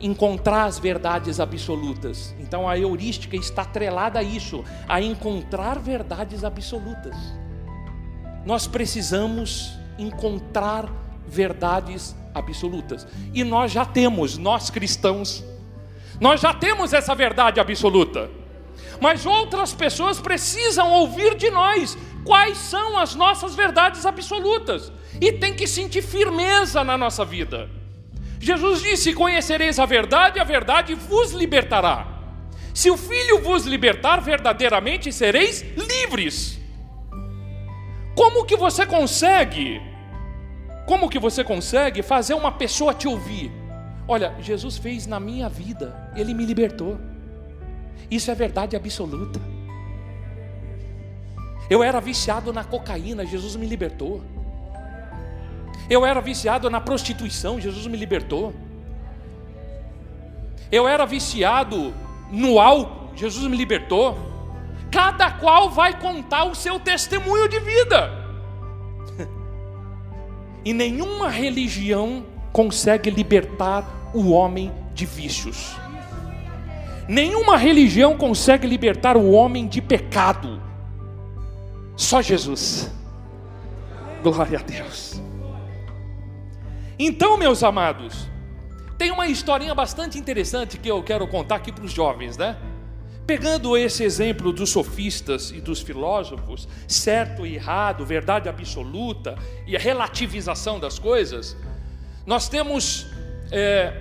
[0.00, 2.34] Encontrar as verdades absolutas.
[2.38, 7.16] Então a heurística está atrelada a isso, a encontrar verdades absolutas.
[8.48, 10.90] Nós precisamos encontrar
[11.26, 13.06] verdades absolutas.
[13.34, 15.44] E nós já temos, nós cristãos,
[16.18, 18.30] nós já temos essa verdade absoluta.
[19.02, 24.90] Mas outras pessoas precisam ouvir de nós quais são as nossas verdades absolutas
[25.20, 27.68] e tem que sentir firmeza na nossa vida.
[28.40, 32.06] Jesus disse: Conhecereis a verdade, a verdade vos libertará.
[32.72, 36.57] Se o Filho vos libertar, verdadeiramente sereis livres.
[38.18, 39.80] Como que você consegue?
[40.88, 43.52] Como que você consegue fazer uma pessoa te ouvir?
[44.08, 46.98] Olha, Jesus fez na minha vida, Ele me libertou.
[48.10, 49.40] Isso é verdade absoluta.
[51.70, 54.20] Eu era viciado na cocaína, Jesus me libertou.
[55.88, 58.52] Eu era viciado na prostituição, Jesus me libertou.
[60.72, 61.94] Eu era viciado
[62.32, 64.18] no álcool, Jesus me libertou.
[64.90, 68.10] Cada qual vai contar o seu testemunho de vida.
[70.64, 75.76] E nenhuma religião consegue libertar o homem de vícios.
[77.08, 80.60] Nenhuma religião consegue libertar o homem de pecado.
[81.96, 82.92] Só Jesus.
[84.22, 85.22] Glória a Deus.
[86.98, 88.28] Então, meus amados,
[88.98, 92.56] tem uma historinha bastante interessante que eu quero contar aqui para os jovens, né?
[93.28, 99.78] Pegando esse exemplo dos sofistas e dos filósofos, certo e errado, verdade absoluta e a
[99.78, 101.54] relativização das coisas,
[102.24, 103.06] nós temos
[103.52, 103.92] é,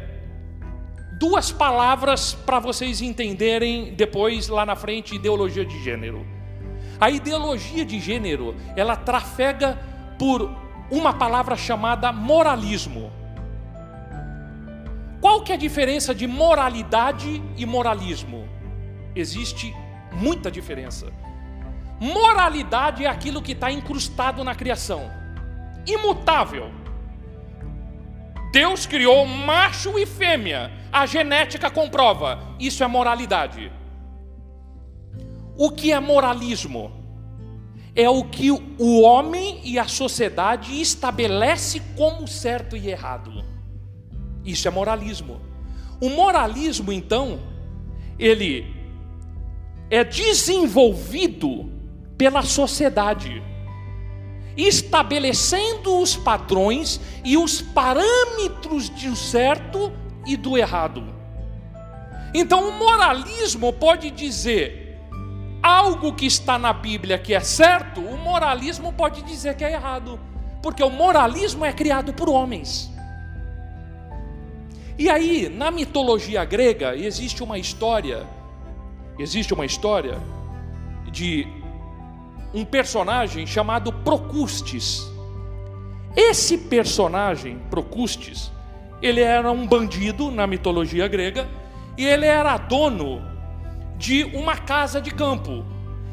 [1.19, 6.25] duas palavras para vocês entenderem depois lá na frente ideologia de gênero.
[6.97, 9.77] A ideologia de gênero ela trafega
[10.17, 10.49] por
[10.89, 13.11] uma palavra chamada moralismo.
[15.19, 18.55] Qual que é a diferença de moralidade e moralismo?
[19.17, 19.75] Existe
[20.11, 21.11] muita diferença.
[21.99, 25.09] Moralidade é aquilo que está incrustado na criação,
[25.87, 26.71] imutável.
[28.51, 33.71] Deus criou macho e fêmea, a genética comprova, isso é moralidade.
[35.57, 36.91] O que é moralismo?
[37.95, 43.43] É o que o homem e a sociedade estabelece como certo e errado.
[44.45, 45.41] Isso é moralismo.
[45.99, 47.39] O moralismo, então,
[48.19, 48.76] ele
[49.89, 51.71] é desenvolvido
[52.17, 53.41] pela sociedade,
[54.55, 59.91] estabelecendo os padrões e os parâmetros do certo
[60.25, 61.03] e do errado.
[62.33, 64.99] Então, o moralismo pode dizer
[65.61, 70.19] algo que está na Bíblia que é certo, o moralismo pode dizer que é errado,
[70.61, 72.91] porque o moralismo é criado por homens.
[74.97, 78.25] E aí, na mitologia grega, existe uma história,
[79.19, 80.19] existe uma história
[81.11, 81.47] de
[82.53, 85.07] um personagem chamado Procustes.
[86.15, 88.51] Esse personagem, Procustes,
[89.01, 91.47] ele era um bandido na mitologia grega
[91.97, 93.21] e ele era dono
[93.97, 95.65] de uma casa de campo.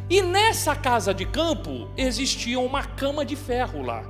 [0.09, 4.03] E nessa casa de campo existia uma cama de ferro lá.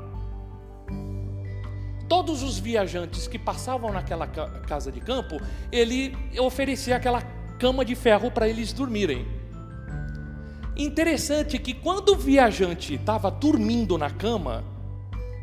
[2.09, 5.41] Todos os viajantes que passavam naquela casa de campo,
[5.73, 7.23] ele oferecia aquela
[7.65, 9.27] cama de ferro para eles dormirem.
[10.77, 14.63] Interessante que quando o viajante estava dormindo na cama,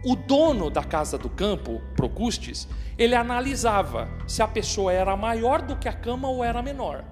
[0.05, 5.75] o dono da casa do campo, Procustes, ele analisava se a pessoa era maior do
[5.75, 7.03] que a cama ou era menor.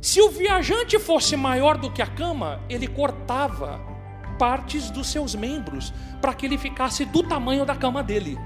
[0.00, 3.82] Se o viajante fosse maior do que a cama, ele cortava
[4.38, 5.92] partes dos seus membros
[6.22, 8.38] para que ele ficasse do tamanho da cama dele.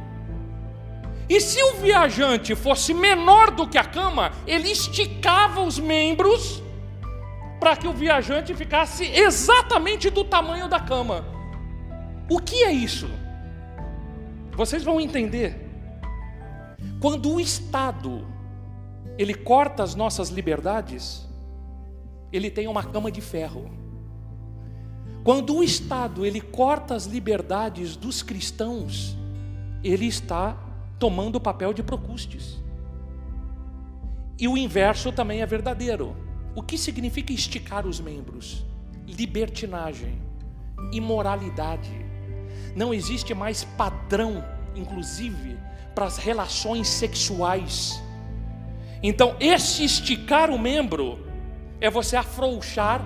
[1.29, 6.62] E se o viajante fosse menor do que a cama, ele esticava os membros
[7.59, 11.25] para que o viajante ficasse exatamente do tamanho da cama.
[12.29, 13.09] O que é isso?
[14.53, 15.61] Vocês vão entender.
[17.01, 18.27] Quando o Estado
[19.16, 21.27] ele corta as nossas liberdades,
[22.33, 23.70] ele tem uma cama de ferro.
[25.22, 29.16] Quando o Estado ele corta as liberdades dos cristãos,
[29.83, 30.57] ele está
[30.99, 32.62] tomando o papel de Procustes.
[34.38, 36.16] E o inverso também é verdadeiro.
[36.55, 38.64] O que significa esticar os membros?
[39.07, 40.20] Libertinagem,
[40.92, 41.90] imoralidade.
[42.74, 45.57] Não existe mais padrão, inclusive,
[45.95, 48.03] para as relações sexuais.
[49.03, 51.18] Então, esse esticar o membro
[51.80, 53.05] é você afrouxar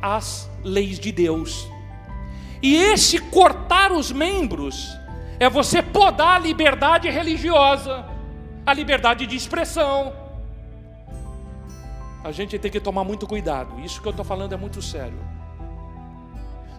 [0.00, 1.68] as leis de Deus.
[2.62, 4.96] E esse cortar os membros
[5.38, 8.04] é você podar a liberdade religiosa,
[8.64, 10.12] a liberdade de expressão.
[12.22, 15.18] A gente tem que tomar muito cuidado, isso que eu estou falando é muito sério.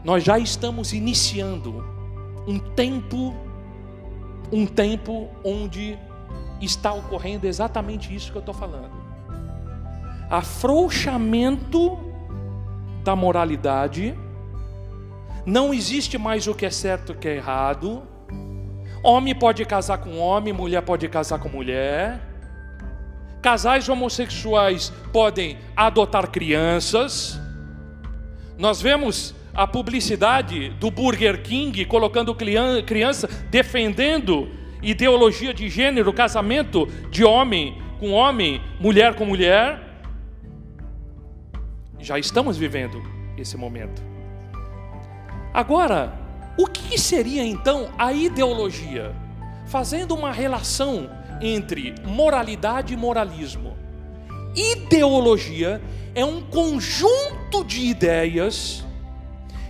[0.04, 1.84] Nós já estamos iniciando
[2.48, 3.36] um tempo,
[4.52, 5.98] um tempo onde
[6.62, 8.92] está ocorrendo exatamente isso que eu estou falando.
[10.30, 11.98] Afrouxamento
[13.04, 14.18] da moralidade,
[15.46, 18.04] não existe mais o que é certo e o que é errado.
[19.06, 22.20] Homem pode casar com homem, mulher pode casar com mulher.
[23.40, 27.40] Casais homossexuais podem adotar crianças.
[28.58, 34.50] Nós vemos a publicidade do Burger King colocando criança defendendo
[34.82, 39.84] ideologia de gênero, casamento de homem com homem, mulher com mulher.
[42.00, 43.04] Já estamos vivendo
[43.38, 44.02] esse momento.
[45.54, 46.25] Agora,
[46.58, 49.14] o que seria então a ideologia?
[49.68, 51.10] Fazendo uma relação
[51.42, 53.76] entre moralidade e moralismo.
[54.56, 55.82] Ideologia
[56.14, 58.86] é um conjunto de ideias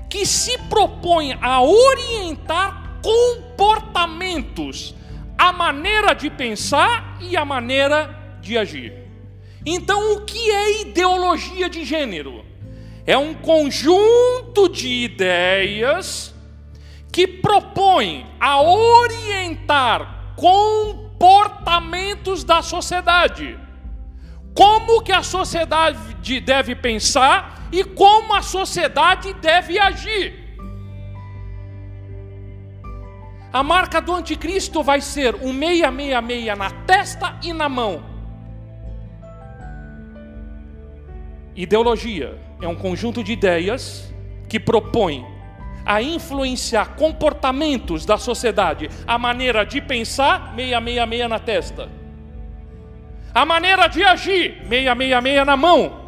[0.08, 4.94] que se propõe a orientar comportamentos,
[5.38, 8.94] a maneira de pensar e a maneira de agir.
[9.66, 12.46] Então, o que é ideologia de gênero?
[13.08, 16.35] É um conjunto de ideias
[17.16, 23.57] que propõe a orientar comportamentos da sociedade.
[24.53, 30.43] Como que a sociedade deve pensar e como a sociedade deve agir.
[33.53, 38.03] A marca do anticristo vai ser um 666 na testa e na mão.
[41.55, 44.13] Ideologia é um conjunto de ideias
[44.49, 45.35] que propõe
[45.86, 51.90] a influenciar comportamentos da sociedade, a maneira de pensar, 666 na testa.
[53.34, 56.06] A maneira de agir, 666 na mão.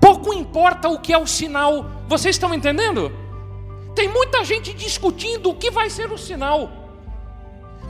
[0.00, 1.84] Pouco importa o que é o sinal.
[2.06, 3.12] Vocês estão entendendo?
[3.94, 6.70] Tem muita gente discutindo o que vai ser o sinal.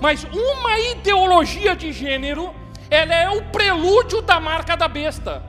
[0.00, 2.54] Mas uma ideologia de gênero,
[2.88, 5.42] ela é o prelúdio da marca da besta.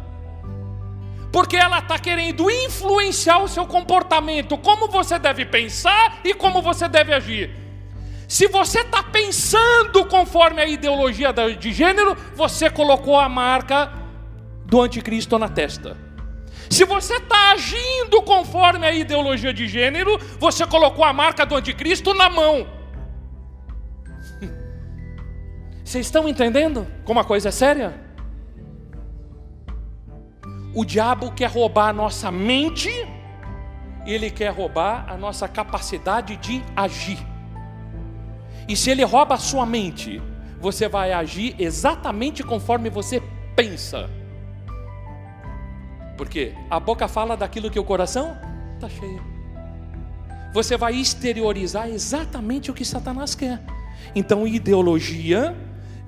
[1.31, 6.87] Porque ela está querendo influenciar o seu comportamento, como você deve pensar e como você
[6.87, 7.51] deve agir.
[8.27, 13.91] Se você está pensando conforme a ideologia de gênero, você colocou a marca
[14.65, 15.97] do anticristo na testa.
[16.69, 22.13] Se você está agindo conforme a ideologia de gênero, você colocou a marca do anticristo
[22.13, 22.67] na mão.
[25.83, 28.08] Vocês estão entendendo como a coisa é séria?
[30.79, 32.89] O diabo quer roubar a nossa mente,
[34.05, 37.19] ele quer roubar a nossa capacidade de agir.
[38.65, 40.21] E se ele rouba a sua mente,
[40.61, 43.21] você vai agir exatamente conforme você
[43.57, 44.09] pensa.
[46.15, 48.37] Porque a boca fala daquilo que o coração
[48.75, 49.21] está cheio.
[50.53, 53.61] Você vai exteriorizar exatamente o que Satanás quer.
[54.15, 55.57] Então, ideologia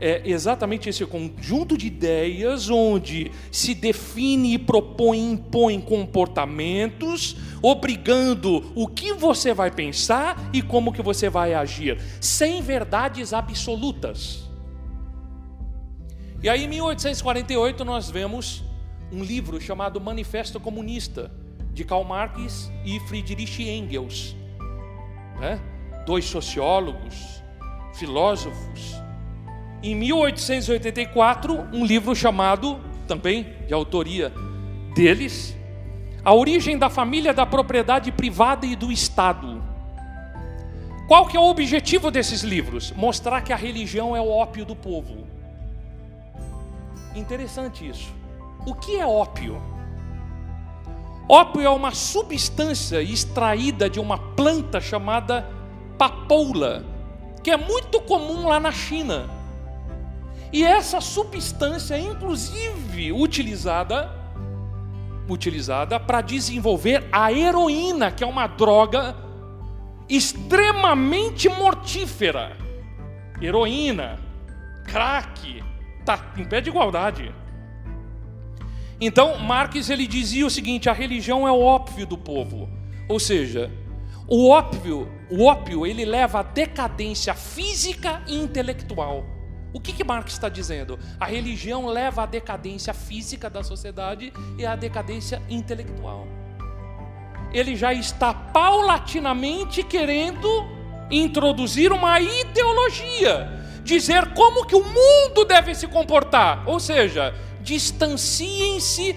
[0.02, 8.88] é exatamente esse conjunto de ideias onde se define e propõe, impõe comportamentos, obrigando o
[8.88, 14.50] que você vai pensar e como que você vai agir, sem verdades absolutas.
[16.42, 18.64] E aí, em 1848, nós vemos
[19.12, 21.32] um livro chamado Manifesto Comunista,
[21.72, 24.36] de Karl Marx e Friedrich Engels.
[25.40, 25.62] Né?
[26.08, 27.44] Dois sociólogos,
[27.94, 29.00] filósofos.
[29.84, 34.32] Em 1884, um livro chamado, também de autoria
[34.94, 35.58] deles,
[36.24, 39.64] A Origem da Família, da Propriedade Privada e do Estado.
[41.08, 42.94] Qual que é o objetivo desses livros?
[42.96, 45.26] Mostrar que a religião é o ópio do povo.
[47.16, 48.14] Interessante isso.
[48.68, 49.60] O que é ópio?
[51.28, 55.48] Ópio é uma substância extraída de uma planta chamada
[55.98, 56.86] papoula,
[57.44, 59.41] que é muito comum lá na China.
[60.52, 64.20] E essa substância é inclusive utilizada
[65.30, 69.16] utilizada para desenvolver a heroína, que é uma droga
[70.10, 72.58] extremamente mortífera.
[73.42, 74.20] Heroína,
[74.86, 75.64] crack,
[76.06, 77.34] tá em pé de igualdade.
[79.00, 82.70] Então, Marx ele dizia o seguinte: a religião é o ópio do povo.
[83.10, 83.72] Ou seja,
[84.28, 89.26] o ópio, o ópio ele leva à decadência física e intelectual.
[89.74, 91.00] O que, que Marx está dizendo?
[91.20, 96.28] A religião leva à decadência física da sociedade e à decadência intelectual.
[97.54, 100.48] Ele já está paulatinamente querendo
[101.10, 103.50] introduzir uma ideologia,
[103.84, 106.68] dizer como que o mundo deve se comportar.
[106.68, 109.16] Ou seja, distanciem-se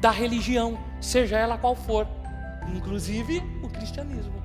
[0.00, 2.06] da religião, seja ela qual for,
[2.72, 4.38] inclusive o cristianismo.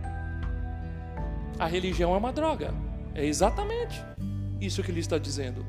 [1.60, 2.74] A religião é uma droga,
[3.14, 4.04] é exatamente
[4.60, 5.66] isso que ele está dizendo.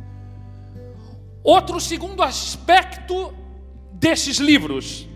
[1.43, 3.33] Outro segundo aspecto
[3.93, 5.09] desses livros,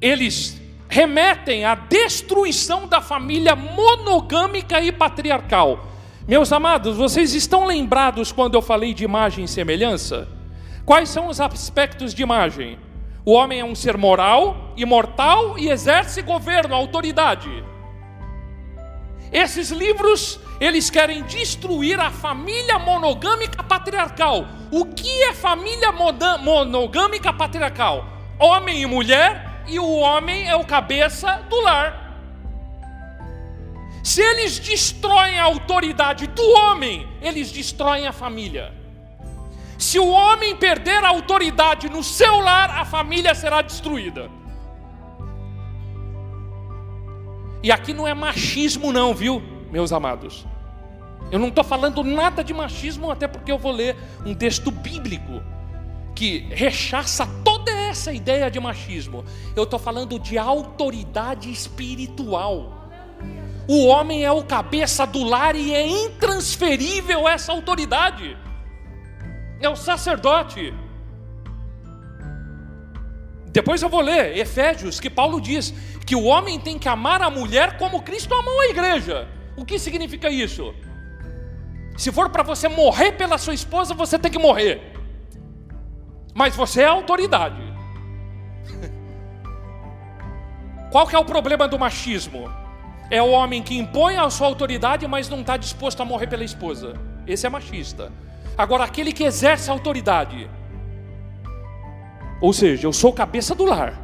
[0.00, 5.86] eles remetem à destruição da família monogâmica e patriarcal.
[6.26, 10.28] Meus amados, vocês estão lembrados quando eu falei de imagem e semelhança?
[10.84, 12.78] Quais são os aspectos de imagem?
[13.24, 17.50] O homem é um ser moral, imortal e exerce governo, autoridade.
[19.32, 24.46] Esses livros, eles querem destruir a família monogâmica patriarcal.
[24.70, 28.06] O que é família monogâmica patriarcal?
[28.38, 32.06] Homem e mulher, e o homem é o cabeça do lar.
[34.02, 38.72] Se eles destroem a autoridade do homem, eles destroem a família.
[39.78, 44.30] Se o homem perder a autoridade no seu lar, a família será destruída.
[47.62, 49.42] E aqui não é machismo, não, viu?
[49.70, 50.46] meus amados.
[51.30, 55.42] Eu não estou falando nada de machismo, até porque eu vou ler um texto bíblico
[56.14, 59.24] que rechaça toda essa ideia de machismo.
[59.54, 62.88] Eu estou falando de autoridade espiritual.
[63.68, 68.36] O homem é o cabeça do lar e é intransferível essa autoridade.
[69.60, 70.72] É o sacerdote.
[73.56, 75.72] Depois eu vou ler Efésios, que Paulo diz
[76.04, 79.26] que o homem tem que amar a mulher como Cristo amou a igreja.
[79.56, 80.74] O que significa isso?
[81.96, 84.92] Se for para você morrer pela sua esposa, você tem que morrer.
[86.34, 87.62] Mas você é autoridade.
[90.92, 92.52] Qual que é o problema do machismo?
[93.10, 96.44] É o homem que impõe a sua autoridade, mas não está disposto a morrer pela
[96.44, 96.92] esposa.
[97.26, 98.12] Esse é machista.
[98.58, 100.46] Agora, aquele que exerce a autoridade,
[102.40, 103.98] ou seja, eu sou cabeça do lar,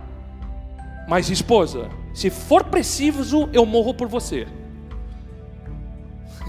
[1.08, 4.46] mas esposa, se for preciso, eu morro por você.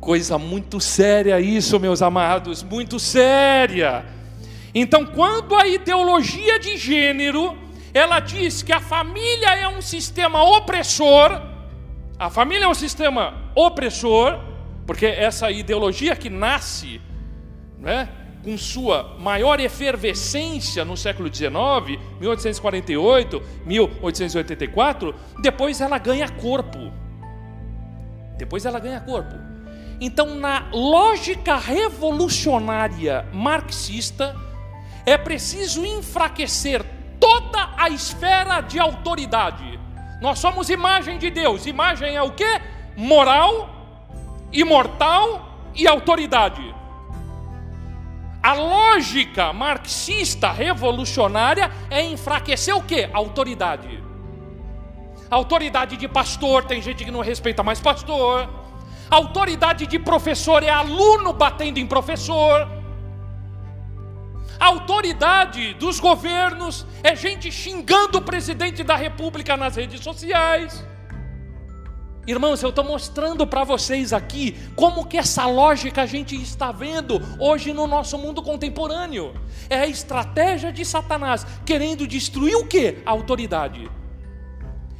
[0.00, 4.04] Coisa muito séria isso, meus amados, muito séria.
[4.74, 7.56] Então, quando a ideologia de gênero,
[7.94, 11.40] ela diz que a família é um sistema opressor,
[12.18, 14.38] a família é um sistema opressor,
[14.86, 17.00] porque essa ideologia que nasce,
[17.78, 18.08] né,
[18.42, 21.50] com sua maior efervescência no século XIX,
[22.20, 26.92] 1848, 1884, depois ela ganha corpo.
[28.38, 29.34] Depois ela ganha corpo.
[30.00, 34.36] Então, na lógica revolucionária marxista,
[35.06, 36.84] é preciso enfraquecer
[37.18, 39.80] toda a esfera de autoridade.
[40.20, 41.66] Nós somos imagem de Deus.
[41.66, 42.60] Imagem é o que?
[42.96, 43.70] Moral,
[44.52, 46.74] imortal e autoridade.
[48.46, 53.08] A lógica marxista revolucionária é enfraquecer o que?
[53.12, 54.02] Autoridade.
[55.28, 58.48] Autoridade de pastor, tem gente que não respeita mais pastor
[59.10, 62.68] autoridade de professor é aluno batendo em professor.
[64.58, 70.84] autoridade dos governos é gente xingando o presidente da república nas redes sociais.
[72.26, 77.20] Irmãos, eu estou mostrando para vocês aqui como que essa lógica a gente está vendo
[77.38, 79.32] hoje no nosso mundo contemporâneo.
[79.70, 82.98] É a estratégia de Satanás querendo destruir o que?
[83.06, 83.88] A autoridade.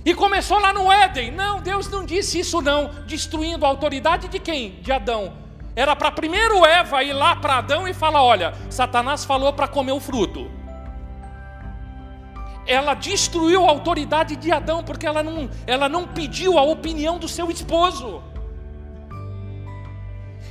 [0.05, 1.33] E começou lá no Éden.
[1.33, 4.79] Não, Deus não disse isso não, destruindo a autoridade de quem?
[4.81, 5.33] De Adão.
[5.75, 9.91] Era para primeiro Eva ir lá para Adão e falar: olha, Satanás falou para comer
[9.91, 10.49] o fruto.
[12.67, 17.29] Ela destruiu a autoridade de Adão porque ela não, ela não pediu a opinião do
[17.29, 18.23] seu esposo.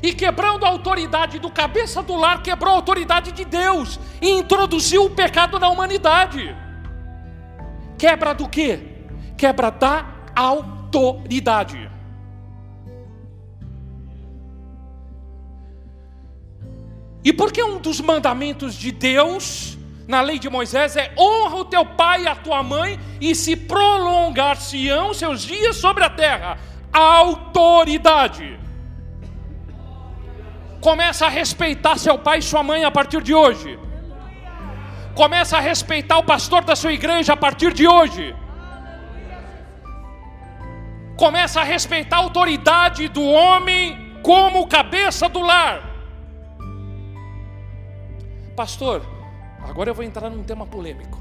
[0.02, 5.06] E quebrando a autoridade do cabeça do lar, quebrou a autoridade de Deus e introduziu
[5.06, 6.56] o pecado na humanidade.
[7.98, 8.96] Quebra do quê?
[9.36, 10.06] quebra da
[10.36, 11.92] autoridade.
[17.24, 19.75] E porque um dos mandamentos de Deus
[20.08, 23.56] na lei de Moisés é honra o teu pai e a tua mãe e se
[23.56, 26.58] prolongar-se-ão seus dias sobre a terra.
[26.94, 28.60] Autoridade.
[30.80, 33.80] Começa a respeitar seu pai e sua mãe a partir de hoje.
[35.16, 38.36] Começa a respeitar o pastor da sua igreja a partir de hoje
[41.16, 45.82] começa a respeitar a autoridade do homem como cabeça do lar.
[48.56, 49.02] Pastor,
[49.68, 51.20] agora eu vou entrar num tema polêmico.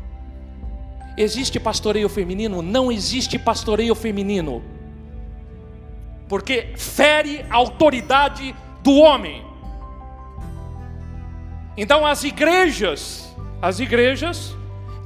[1.17, 2.61] Existe pastoreio feminino?
[2.61, 4.63] Não existe pastoreio feminino.
[6.29, 9.45] Porque fere a autoridade do homem.
[11.77, 14.57] Então as igrejas, as igrejas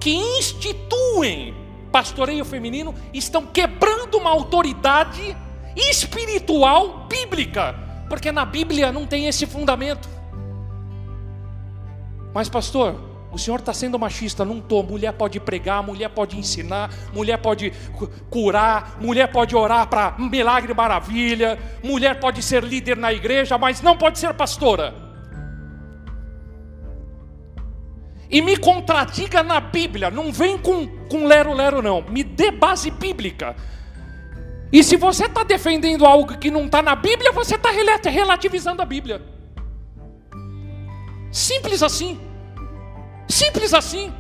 [0.01, 1.55] que instituem
[1.91, 5.37] pastoreio feminino estão quebrando uma autoridade
[5.77, 7.75] espiritual bíblica,
[8.09, 10.09] porque na Bíblia não tem esse fundamento.
[12.35, 13.08] Mas, pastor,
[13.39, 14.83] o senhor está sendo machista, não estou.
[14.83, 17.73] Mulher pode pregar, mulher pode ensinar, mulher pode
[18.29, 23.97] curar, mulher pode orar para milagre maravilha, mulher pode ser líder na igreja, mas não
[23.97, 25.09] pode ser pastora.
[28.31, 33.57] e me contradiga na Bíblia, não vem com, com lero-lero, não, me dê base bíblica.
[34.71, 38.85] E se você está defendendo algo que não está na Bíblia, você está relativizando a
[38.85, 39.23] Bíblia.
[41.33, 42.28] Simples assim.
[43.29, 44.13] Simples assim.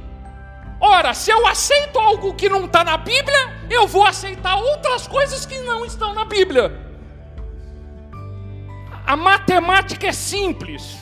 [0.80, 5.44] Ora, se eu aceito algo que não está na Bíblia, eu vou aceitar outras coisas
[5.44, 6.86] que não estão na Bíblia.
[9.04, 10.98] A matemática é simples.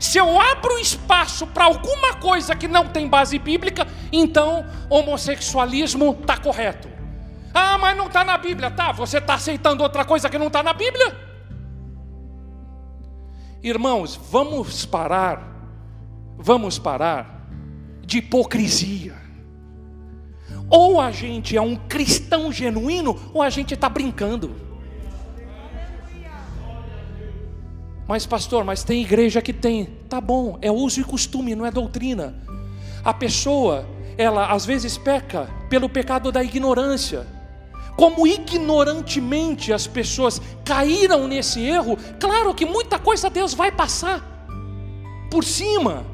[0.00, 6.36] Se eu abro espaço para alguma coisa que não tem base bíblica, então homossexualismo está
[6.36, 6.88] correto.
[7.52, 8.70] Ah, mas não está na Bíblia.
[8.70, 11.16] Tá, você está aceitando outra coisa que não está na Bíblia?
[13.62, 15.40] Irmãos, vamos parar,
[16.36, 17.33] vamos parar
[18.14, 19.14] de hipocrisia.
[20.70, 24.54] Ou a gente é um cristão genuíno, ou a gente está brincando.
[28.06, 29.86] Mas, pastor, mas tem igreja que tem.
[30.08, 32.36] Tá bom, é uso e costume, não é doutrina.
[33.04, 33.84] A pessoa,
[34.16, 37.26] ela às vezes peca pelo pecado da ignorância.
[37.96, 44.32] Como ignorantemente as pessoas caíram nesse erro, claro que muita coisa Deus vai passar
[45.30, 46.04] por cima,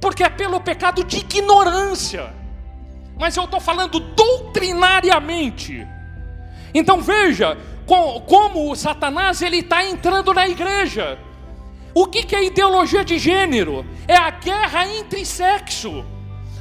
[0.00, 2.32] porque é pelo pecado de ignorância.
[3.18, 5.86] Mas eu estou falando doutrinariamente.
[6.72, 7.56] Então veja
[8.26, 11.18] como o Satanás ele está entrando na igreja.
[11.94, 13.84] O que, que é ideologia de gênero?
[14.06, 16.04] É a guerra entre sexo.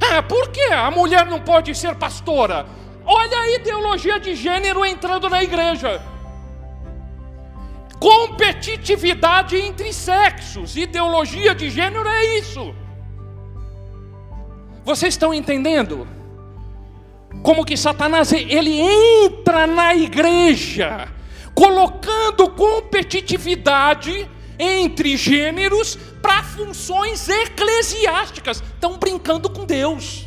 [0.02, 2.66] Ah, por que a mulher não pode ser pastora?
[3.06, 6.02] Olha a ideologia de gênero entrando na igreja.
[8.00, 12.74] Competitividade entre sexos, ideologia de gênero é isso.
[14.88, 16.08] Vocês estão entendendo?
[17.44, 21.10] Como que Satanás ele entra na igreja,
[21.54, 28.64] colocando competitividade entre gêneros para funções eclesiásticas.
[28.64, 30.26] Estão brincando com Deus.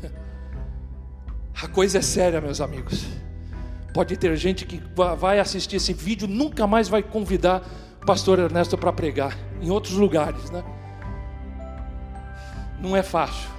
[1.60, 3.04] A coisa é séria, meus amigos.
[3.92, 4.80] Pode ter gente que
[5.18, 7.68] vai assistir esse vídeo, nunca mais vai convidar
[8.00, 10.62] o pastor Ernesto para pregar em outros lugares, né?
[12.80, 13.50] Não é fácil.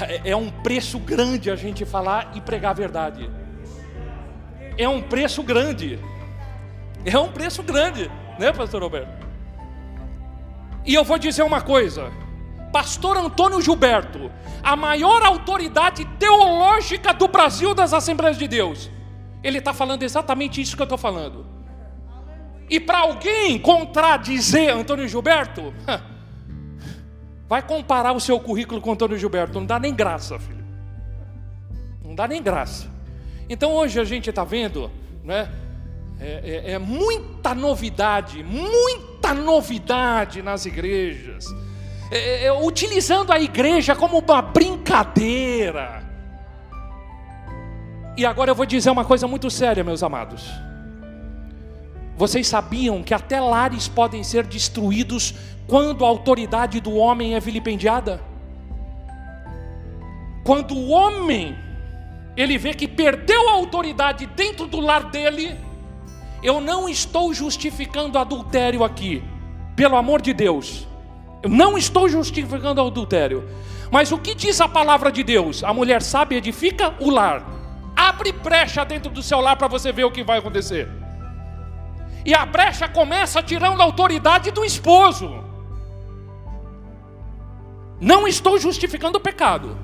[0.00, 3.30] É, é um preço grande a gente falar e pregar a verdade.
[4.78, 5.98] É um preço grande.
[7.04, 9.26] É um preço grande, né, pastor Roberto?
[10.84, 12.10] E eu vou dizer uma coisa:
[12.72, 14.30] Pastor Antônio Gilberto,
[14.62, 18.90] a maior autoridade teológica do Brasil das Assembleias de Deus,
[19.42, 21.46] ele está falando exatamente isso que eu estou falando.
[22.70, 25.74] E para alguém contradizer Antônio Gilberto,
[27.52, 30.64] vai comparar o seu currículo com Antônio Gilberto, não dá nem graça, filho.
[32.02, 32.90] Não dá nem graça.
[33.46, 34.90] Então hoje a gente está vendo,
[35.22, 35.52] né?
[36.18, 41.44] É, é, é muita novidade, muita novidade nas igrejas,
[42.10, 46.02] é, é, utilizando a igreja como uma brincadeira.
[48.16, 50.50] E agora eu vou dizer uma coisa muito séria, meus amados.
[52.22, 55.34] Vocês sabiam que até lares podem ser destruídos
[55.66, 58.22] quando a autoridade do homem é vilipendiada?
[60.44, 61.58] Quando o homem
[62.36, 65.58] ele vê que perdeu a autoridade dentro do lar dele,
[66.44, 69.20] eu não estou justificando adultério aqui,
[69.74, 70.86] pelo amor de Deus.
[71.42, 73.48] Eu não estou justificando adultério.
[73.90, 75.64] Mas o que diz a palavra de Deus?
[75.64, 77.44] A mulher sábia edifica o lar.
[77.96, 81.01] Abre brecha dentro do seu lar para você ver o que vai acontecer.
[82.24, 85.42] E a brecha começa tirando a autoridade do esposo.
[88.00, 89.76] Não estou justificando o pecado.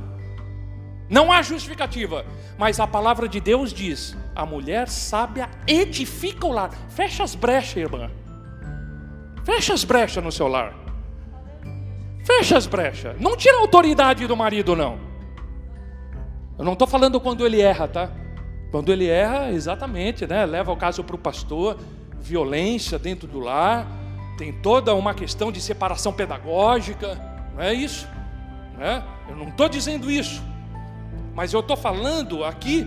[1.09, 2.25] Não há justificativa.
[2.59, 6.71] Mas a palavra de Deus diz: a mulher sábia edifica o lar.
[6.89, 8.11] Fecha as brechas, irmã.
[9.45, 10.75] Fecha as brechas no seu lar.
[12.25, 13.19] Fecha as brechas.
[13.19, 14.99] Não tira a autoridade do marido, não.
[16.59, 18.11] Eu não estou falando quando ele erra, tá?
[18.71, 20.45] Quando ele erra, exatamente, né?
[20.45, 21.79] Leva o caso para o pastor,
[22.21, 23.87] violência dentro do lar,
[24.37, 27.21] tem toda uma questão de separação pedagógica,
[27.55, 28.07] não é isso?
[28.77, 29.03] Né?
[29.29, 30.43] Eu não estou dizendo isso.
[31.35, 32.87] Mas eu estou falando aqui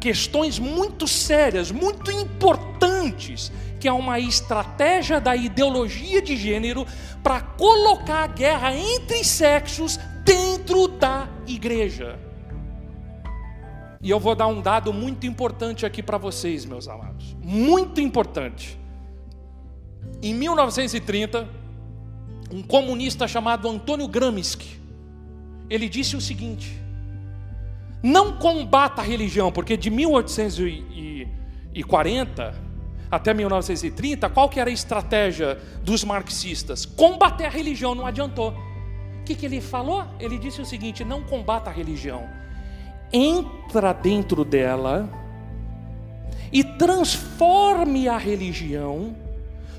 [0.00, 3.50] questões muito sérias, muito importantes,
[3.80, 6.86] que é uma estratégia da ideologia de gênero
[7.22, 12.18] para colocar a guerra entre sexos dentro da igreja.
[14.06, 17.36] E eu vou dar um dado muito importante aqui para vocês, meus amados.
[17.42, 18.78] Muito importante.
[20.22, 21.48] Em 1930,
[22.52, 24.80] um comunista chamado Antônio Gramsci,
[25.68, 26.80] ele disse o seguinte:
[28.00, 32.54] não combata a religião, porque de 1840
[33.10, 36.86] até 1930, qual que era a estratégia dos marxistas?
[36.86, 38.54] Combater a religião, não adiantou.
[39.20, 40.04] O que, que ele falou?
[40.20, 42.35] Ele disse o seguinte: não combata a religião,
[43.12, 45.08] entra dentro dela
[46.52, 49.16] e transforme a religião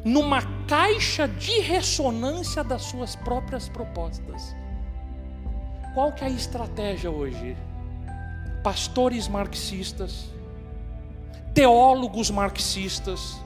[0.03, 4.55] numa caixa de ressonância das suas próprias propostas.
[5.93, 7.55] Qual que é a estratégia hoje?
[8.67, 10.30] pastores marxistas,
[11.53, 13.41] teólogos marxistas,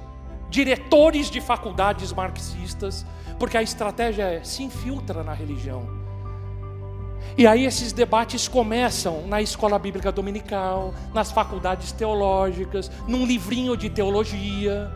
[0.50, 3.06] diretores de faculdades marxistas,
[3.38, 5.88] porque a estratégia é se infiltra na religião,
[7.38, 13.90] E aí esses debates começam na escola bíblica dominical, nas faculdades teológicas, num livrinho de
[13.90, 14.92] teologia.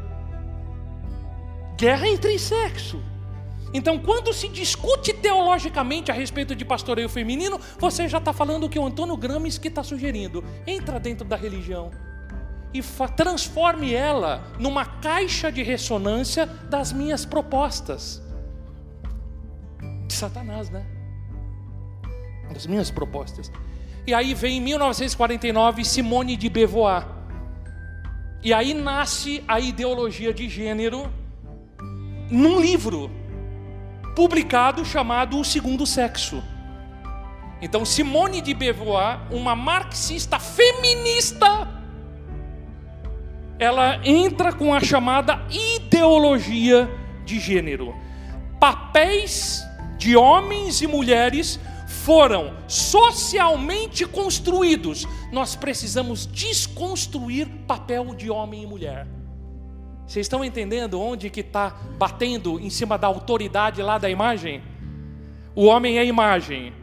[1.77, 3.01] Guerra entre sexo.
[3.73, 8.69] Então, quando se discute teologicamente a respeito de pastoreio feminino, você já está falando o
[8.69, 10.43] que o Antônio Gramsci está sugerindo.
[10.65, 11.91] Entra dentro da religião
[12.73, 12.81] e
[13.15, 18.21] transforme ela numa caixa de ressonância das minhas propostas.
[20.07, 20.94] De Satanás, né?
[22.51, 23.51] Das minhas propostas.
[24.07, 27.07] E aí vem em 1949 Simone de Beauvoir.
[28.43, 31.11] E aí nasce a ideologia de gênero
[32.29, 33.09] num livro
[34.15, 36.43] publicado chamado O Segundo Sexo.
[37.61, 41.67] Então, Simone de Beauvoir, uma marxista feminista,
[43.57, 46.89] ela entra com a chamada ideologia
[47.25, 47.95] de gênero.
[48.59, 49.63] Papéis
[49.97, 51.59] de homens e mulheres
[52.05, 55.07] foram socialmente construídos.
[55.31, 59.07] Nós precisamos desconstruir papel de homem e mulher.
[60.05, 64.61] Vocês estão entendendo onde que está batendo em cima da autoridade lá da imagem?
[65.55, 66.73] O homem é imagem.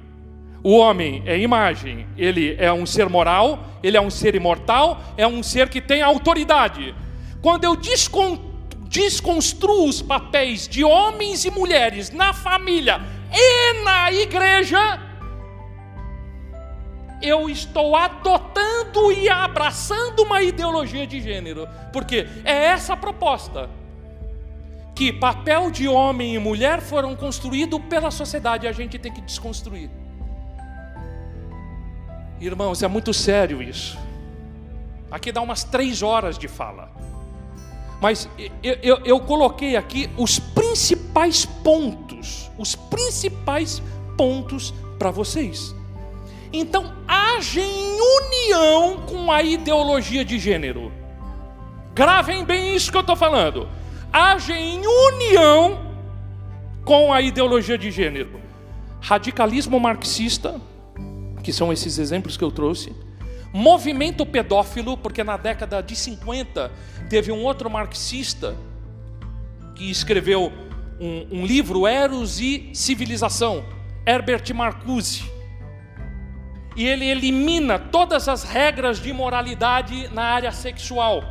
[0.61, 2.05] O homem é imagem.
[2.17, 6.03] Ele é um ser moral, ele é um ser imortal, é um ser que tem
[6.03, 6.97] autoridade.
[7.41, 8.51] Quando eu descon
[8.89, 13.01] desconstruo os papéis de homens e mulheres na família
[13.33, 15.12] e na igreja,
[17.23, 23.71] eu estou adotando e abraçando uma ideologia de gênero, porque é essa a proposta.
[24.95, 29.91] Que papel de homem e mulher foram construídos pela sociedade, a gente tem que desconstruir.
[32.41, 33.99] Irmãos, é muito sério isso.
[35.11, 36.91] Aqui dá umas três horas de fala.
[38.01, 38.29] Mas
[38.63, 43.81] eu, eu, eu coloquei aqui os principais pontos, os principais
[44.17, 45.73] pontos para vocês.
[46.53, 50.93] Então, age em união com a ideologia de gênero.
[51.95, 53.67] Gravem bem isso que eu estou falando.
[54.13, 55.95] Age em união
[56.85, 58.39] com a ideologia de gênero.
[59.01, 60.61] Radicalismo marxista,
[61.43, 62.95] que são esses exemplos que eu trouxe.
[63.51, 66.71] Movimento pedófilo, porque na década de 50
[67.09, 68.55] teve um outro marxista
[69.75, 70.53] que escreveu
[71.01, 73.65] um, um livro, Eros e Civilização,
[74.07, 75.42] Herbert Marcuse
[76.75, 81.23] e ele elimina todas as regras de moralidade na área sexual,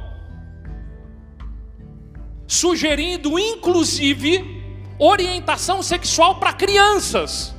[2.47, 4.61] sugerindo inclusive
[4.99, 7.55] orientação sexual para crianças.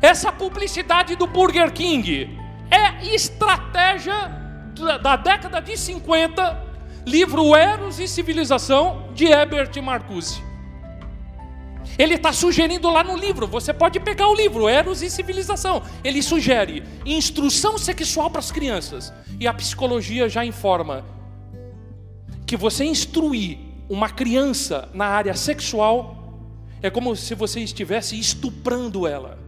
[0.00, 2.38] Essa publicidade do Burger King
[2.70, 4.40] é estratégia
[5.02, 6.64] da década de 50,
[7.06, 10.51] livro Eros e Civilização de Herbert Marcuse.
[11.98, 15.82] Ele está sugerindo lá no livro, você pode pegar o livro, Eros e Civilização.
[16.02, 19.12] Ele sugere instrução sexual para as crianças.
[19.38, 21.04] E a psicologia já informa
[22.46, 26.22] que você instruir uma criança na área sexual
[26.80, 29.38] é como se você estivesse estuprando ela.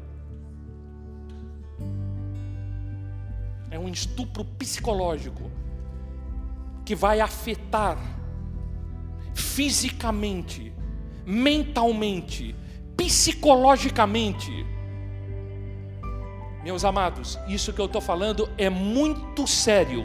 [3.70, 5.51] É um estupro psicológico
[6.84, 7.99] que vai afetar
[9.34, 10.74] fisicamente
[11.27, 12.55] mentalmente,
[12.97, 14.66] psicologicamente.
[16.62, 20.05] Meus amados, isso que eu estou falando é muito sério,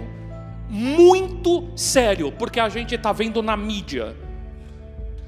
[0.69, 4.15] muito sério, porque a gente está vendo na mídia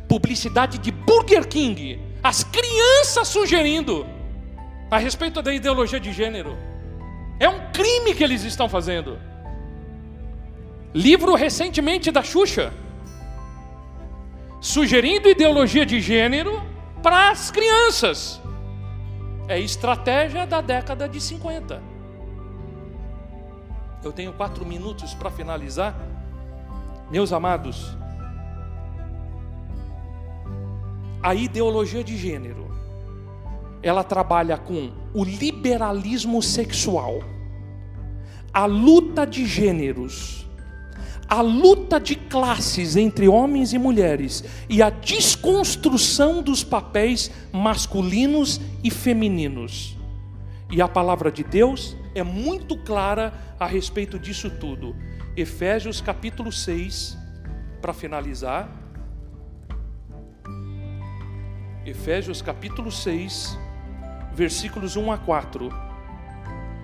[0.07, 4.05] publicidade de Burger King, as crianças sugerindo
[4.89, 6.57] a respeito da ideologia de gênero.
[7.39, 9.17] É um crime que eles estão fazendo.
[10.93, 12.73] Livro recentemente da Xuxa
[14.61, 16.61] sugerindo ideologia de gênero
[17.01, 18.39] para as crianças.
[19.47, 21.81] É estratégia da década de 50.
[24.03, 25.95] Eu tenho quatro minutos para finalizar.
[27.09, 27.97] Meus amados,
[31.21, 32.71] a ideologia de gênero,
[33.83, 37.19] ela trabalha com o liberalismo sexual,
[38.53, 40.40] a luta de gêneros,
[41.31, 48.91] a luta de classes entre homens e mulheres e a desconstrução dos papéis masculinos e
[48.91, 49.97] femininos.
[50.69, 54.93] E a palavra de Deus é muito clara a respeito disso tudo.
[55.37, 57.17] Efésios capítulo 6,
[57.81, 58.69] para finalizar.
[61.85, 63.57] Efésios capítulo 6,
[64.33, 65.69] versículos 1 a 4.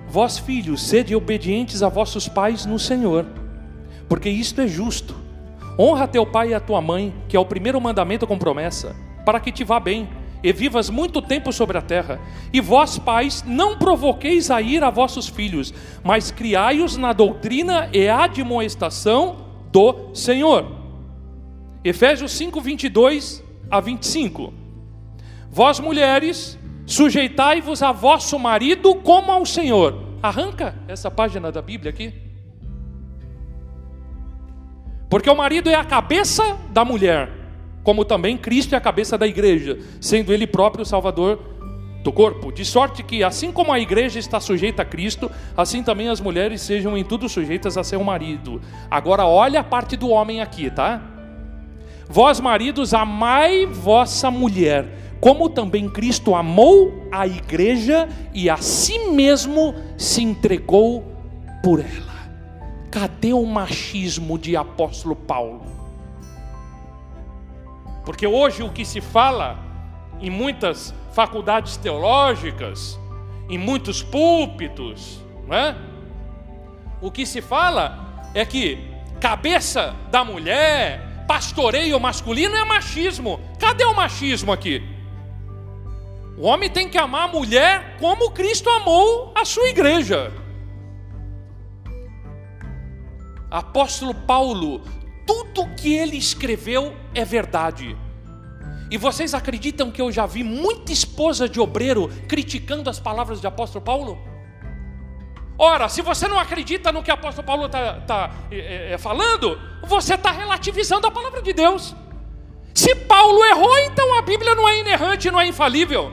[0.07, 3.25] Vós, filhos, sede obedientes a vossos pais no Senhor
[4.07, 5.15] porque isto é justo.
[5.77, 8.95] Honra teu pai e a tua mãe, que é o primeiro mandamento com promessa,
[9.25, 10.09] para que te vá bem
[10.43, 12.19] e vivas muito tempo sobre a terra.
[12.51, 18.07] E vós, pais, não provoqueis a ir a vossos filhos, mas criai-os na doutrina e
[18.07, 20.65] admoestação do Senhor.
[21.83, 24.53] Efésios 5, 22 a 25.
[25.51, 30.03] Vós, mulheres, sujeitai-vos a vosso marido como ao Senhor.
[30.21, 32.26] Arranca essa página da Bíblia aqui.
[35.09, 37.37] Porque o marido é a cabeça da mulher
[37.87, 41.39] como também Cristo é a cabeça da igreja, sendo ele próprio o Salvador
[42.03, 42.51] do corpo.
[42.51, 46.59] De sorte que, assim como a igreja está sujeita a Cristo, assim também as mulheres
[46.59, 48.61] sejam em tudo sujeitas a seu marido.
[48.91, 51.01] Agora, olha a parte do homem aqui, tá?
[52.09, 54.85] Vós, maridos, amai vossa mulher,
[55.21, 61.09] como também Cristo amou a igreja e a si mesmo se entregou
[61.63, 62.06] por ela.
[62.91, 65.61] Cadê o machismo de apóstolo Paulo?
[68.05, 69.59] Porque hoje o que se fala
[70.21, 72.97] em muitas faculdades teológicas,
[73.49, 75.75] em muitos púlpitos, é?
[77.01, 78.79] O que se fala é que
[79.19, 83.39] cabeça da mulher, pastoreio masculino é machismo.
[83.59, 84.81] Cadê o machismo aqui?
[86.37, 90.31] O homem tem que amar a mulher como Cristo amou a sua igreja.
[93.49, 94.81] Apóstolo Paulo
[95.27, 97.97] tudo que ele escreveu é verdade.
[98.89, 103.45] E vocês acreditam que eu já vi muita esposa de obreiro criticando as palavras de
[103.45, 104.17] apóstolo Paulo?
[105.59, 109.59] Ora, se você não acredita no que o apóstolo Paulo está tá, é, é, falando,
[109.83, 111.93] você está relativizando a palavra de Deus.
[112.73, 116.11] Se Paulo errou, então a Bíblia não é inerrante, não é infalível.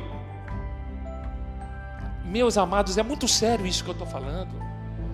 [2.25, 4.61] Meus amados, é muito sério isso que eu estou falando.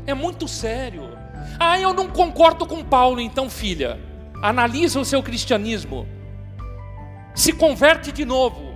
[0.06, 1.19] É muito sério.
[1.62, 4.00] Ah, eu não concordo com Paulo, então, filha,
[4.42, 6.08] analisa o seu cristianismo,
[7.34, 8.74] se converte de novo,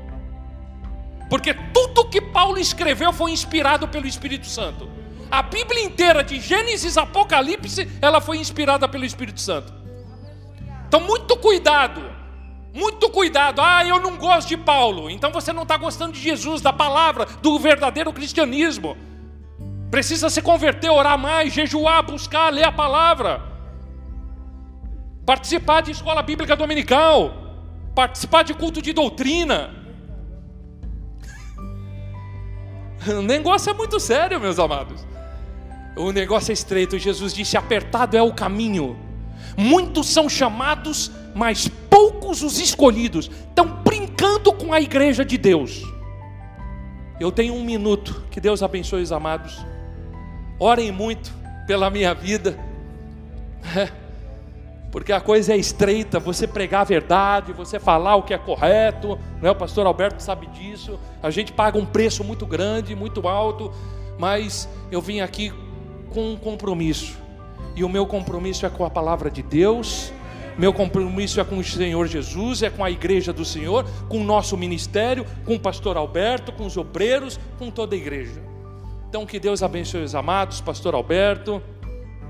[1.30, 4.86] porque tudo que Paulo escreveu foi inspirado pelo Espírito Santo.
[5.30, 9.72] A Bíblia inteira, de Gênesis a Apocalipse, ela foi inspirada pelo Espírito Santo.
[10.86, 12.02] Então, muito cuidado,
[12.74, 13.62] muito cuidado.
[13.62, 17.24] Ah, eu não gosto de Paulo, então você não está gostando de Jesus, da palavra,
[17.40, 18.94] do verdadeiro cristianismo.
[19.94, 23.40] Precisa se converter, orar mais, jejuar, buscar, ler a palavra.
[25.24, 27.32] Participar de escola bíblica dominical.
[27.94, 29.72] Participar de culto de doutrina.
[33.06, 35.06] O negócio é muito sério, meus amados.
[35.94, 36.98] O negócio é estreito.
[36.98, 38.98] Jesus disse: apertado é o caminho.
[39.56, 43.30] Muitos são chamados, mas poucos os escolhidos.
[43.48, 45.82] Estão brincando com a igreja de Deus.
[47.20, 48.24] Eu tenho um minuto.
[48.28, 49.64] Que Deus abençoe os amados.
[50.58, 51.32] Orem muito
[51.66, 52.58] pela minha vida.
[54.90, 59.18] Porque a coisa é estreita, você pregar a verdade, você falar o que é correto,
[59.42, 59.50] né?
[59.50, 61.00] o pastor Alberto sabe disso.
[61.20, 63.72] A gente paga um preço muito grande, muito alto,
[64.16, 65.52] mas eu vim aqui
[66.10, 67.18] com um compromisso.
[67.74, 70.12] E o meu compromisso é com a palavra de Deus,
[70.56, 74.24] meu compromisso é com o Senhor Jesus, é com a igreja do Senhor, com o
[74.24, 78.53] nosso ministério, com o pastor Alberto, com os obreiros, com toda a igreja.
[79.14, 81.62] Então, que Deus abençoe os amados, Pastor Alberto,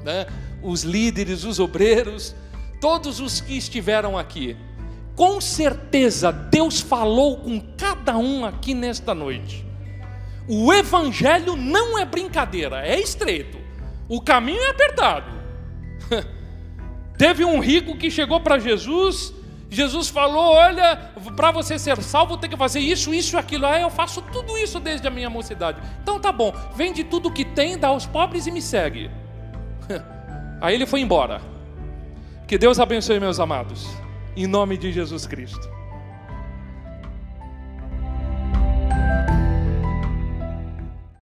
[0.02, 0.26] né,
[0.62, 2.36] os líderes, os obreiros,
[2.78, 4.54] todos os que estiveram aqui.
[5.16, 9.64] Com certeza, Deus falou com cada um aqui nesta noite.
[10.46, 13.56] O Evangelho não é brincadeira, é estreito.
[14.06, 15.32] O caminho é apertado.
[17.16, 19.32] Teve um rico que chegou para Jesus
[19.74, 20.96] Jesus falou: olha,
[21.36, 23.66] para você ser salvo tem que fazer isso, isso e aquilo.
[23.66, 25.80] Ah, eu faço tudo isso desde a minha mocidade.
[26.02, 29.10] Então tá bom, vende tudo que tem, dá aos pobres e me segue.
[30.60, 31.42] Aí ele foi embora.
[32.46, 33.88] Que Deus abençoe, meus amados,
[34.36, 35.73] em nome de Jesus Cristo.